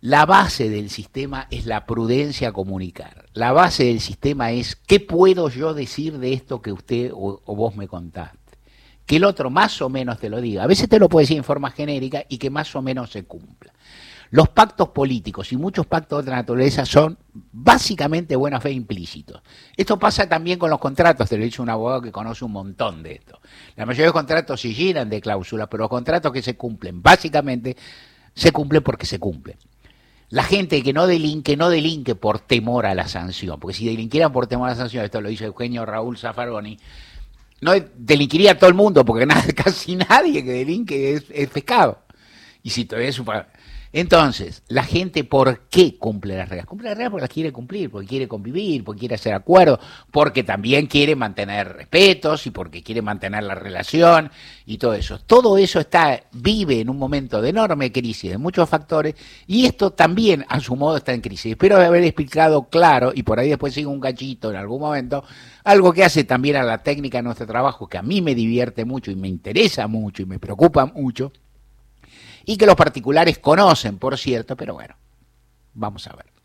La 0.00 0.26
base 0.26 0.68
del 0.68 0.90
sistema 0.90 1.46
es 1.50 1.66
la 1.66 1.86
prudencia 1.86 2.48
a 2.48 2.52
comunicar. 2.52 3.26
La 3.32 3.52
base 3.52 3.84
del 3.84 4.00
sistema 4.00 4.52
es 4.52 4.76
qué 4.76 5.00
puedo 5.00 5.48
yo 5.48 5.74
decir 5.74 6.18
de 6.18 6.32
esto 6.32 6.62
que 6.62 6.72
usted 6.72 7.12
o, 7.12 7.40
o 7.44 7.56
vos 7.56 7.76
me 7.76 7.88
contaste. 7.88 8.45
Que 9.06 9.16
el 9.16 9.24
otro 9.24 9.48
más 9.50 9.80
o 9.80 9.88
menos 9.88 10.18
te 10.18 10.28
lo 10.28 10.40
diga. 10.40 10.64
A 10.64 10.66
veces 10.66 10.88
te 10.88 10.98
lo 10.98 11.08
puede 11.08 11.22
decir 11.22 11.36
en 11.36 11.44
forma 11.44 11.70
genérica 11.70 12.24
y 12.28 12.38
que 12.38 12.50
más 12.50 12.74
o 12.74 12.82
menos 12.82 13.10
se 13.10 13.24
cumpla. 13.24 13.72
Los 14.30 14.48
pactos 14.48 14.88
políticos 14.88 15.52
y 15.52 15.56
muchos 15.56 15.86
pactos 15.86 16.18
de 16.18 16.22
otra 16.22 16.36
naturaleza 16.36 16.84
son 16.84 17.16
básicamente 17.52 18.34
buena 18.34 18.60
fe 18.60 18.72
implícitos. 18.72 19.40
Esto 19.76 19.98
pasa 19.98 20.28
también 20.28 20.58
con 20.58 20.68
los 20.68 20.80
contratos, 20.80 21.28
te 21.28 21.38
lo 21.38 21.44
dicho 21.44 21.62
un 21.62 21.70
abogado 21.70 22.02
que 22.02 22.10
conoce 22.10 22.44
un 22.44 22.52
montón 22.52 23.02
de 23.02 23.12
esto. 23.12 23.40
La 23.76 23.86
mayoría 23.86 24.04
de 24.04 24.08
los 24.08 24.14
contratos 24.14 24.60
se 24.60 24.74
llenan 24.74 25.08
de 25.08 25.20
cláusulas, 25.20 25.68
pero 25.70 25.84
los 25.84 25.90
contratos 25.90 26.32
que 26.32 26.42
se 26.42 26.56
cumplen 26.56 27.02
básicamente 27.02 27.76
se 28.34 28.50
cumplen 28.50 28.82
porque 28.82 29.06
se 29.06 29.18
cumplen. 29.18 29.56
La 30.28 30.42
gente 30.42 30.82
que 30.82 30.92
no 30.92 31.06
delinque, 31.06 31.56
no 31.56 31.70
delinque 31.70 32.16
por 32.16 32.40
temor 32.40 32.86
a 32.86 32.96
la 32.96 33.06
sanción, 33.06 33.60
porque 33.60 33.76
si 33.76 33.86
delinquieran 33.86 34.32
por 34.32 34.48
temor 34.48 34.68
a 34.68 34.72
la 34.72 34.76
sanción, 34.76 35.04
esto 35.04 35.20
lo 35.20 35.28
dice 35.28 35.44
Eugenio 35.44 35.86
Raúl 35.86 36.18
Zaffaroni, 36.18 36.78
no 37.60 37.72
delinquiría 37.96 38.58
todo 38.58 38.68
el 38.68 38.74
mundo, 38.74 39.04
porque 39.04 39.26
casi 39.56 39.96
nadie 39.96 40.44
que 40.44 40.52
delinque 40.52 41.14
es, 41.14 41.24
es 41.30 41.48
pescado. 41.48 41.98
Y 42.66 42.70
si 42.70 42.84
todavía 42.84 43.10
es 43.10 43.18
un 43.20 43.26
entonces, 43.92 44.62
la 44.68 44.82
gente, 44.82 45.24
¿por 45.24 45.68
qué 45.70 45.96
cumple 45.96 46.36
las 46.36 46.48
reglas? 46.48 46.66
Cumple 46.66 46.88
las 46.88 46.98
reglas 46.98 47.12
porque 47.12 47.22
las 47.22 47.30
quiere 47.30 47.52
cumplir, 47.52 47.90
porque 47.90 48.06
quiere 48.06 48.28
convivir, 48.28 48.84
porque 48.84 49.00
quiere 49.00 49.14
hacer 49.14 49.32
acuerdos, 49.32 49.78
porque 50.10 50.42
también 50.42 50.86
quiere 50.86 51.14
mantener 51.14 51.72
respetos 51.72 52.46
y 52.46 52.50
porque 52.50 52.82
quiere 52.82 53.02
mantener 53.02 53.44
la 53.44 53.54
relación 53.54 54.30
y 54.66 54.78
todo 54.78 54.94
eso. 54.94 55.20
Todo 55.20 55.56
eso 55.56 55.78
está, 55.78 56.24
vive 56.32 56.80
en 56.80 56.90
un 56.90 56.98
momento 56.98 57.40
de 57.40 57.50
enorme 57.50 57.92
crisis 57.92 58.32
de 58.32 58.38
muchos 58.38 58.68
factores 58.68 59.14
y 59.46 59.64
esto 59.64 59.92
también, 59.92 60.44
a 60.48 60.60
su 60.60 60.74
modo, 60.76 60.96
está 60.96 61.14
en 61.14 61.20
crisis. 61.20 61.52
Espero 61.52 61.76
haber 61.76 62.02
explicado 62.02 62.68
claro, 62.68 63.12
y 63.14 63.22
por 63.22 63.38
ahí 63.38 63.48
después 63.48 63.72
sigo 63.72 63.92
un 63.92 64.00
cachito 64.00 64.50
en 64.50 64.56
algún 64.56 64.80
momento, 64.80 65.24
algo 65.64 65.92
que 65.92 66.04
hace 66.04 66.24
también 66.24 66.56
a 66.56 66.64
la 66.64 66.82
técnica 66.82 67.18
de 67.18 67.22
nuestro 67.22 67.46
trabajo, 67.46 67.86
que 67.86 67.96
a 67.96 68.02
mí 68.02 68.20
me 68.20 68.34
divierte 68.34 68.84
mucho 68.84 69.10
y 69.10 69.16
me 69.16 69.28
interesa 69.28 69.86
mucho 69.86 70.22
y 70.22 70.26
me 70.26 70.38
preocupa 70.38 70.84
mucho 70.84 71.32
y 72.46 72.56
que 72.56 72.64
los 72.64 72.76
particulares 72.76 73.38
conocen, 73.38 73.98
por 73.98 74.16
cierto, 74.16 74.56
pero 74.56 74.72
bueno, 74.74 74.96
vamos 75.74 76.06
a 76.06 76.14
ver. 76.14 76.35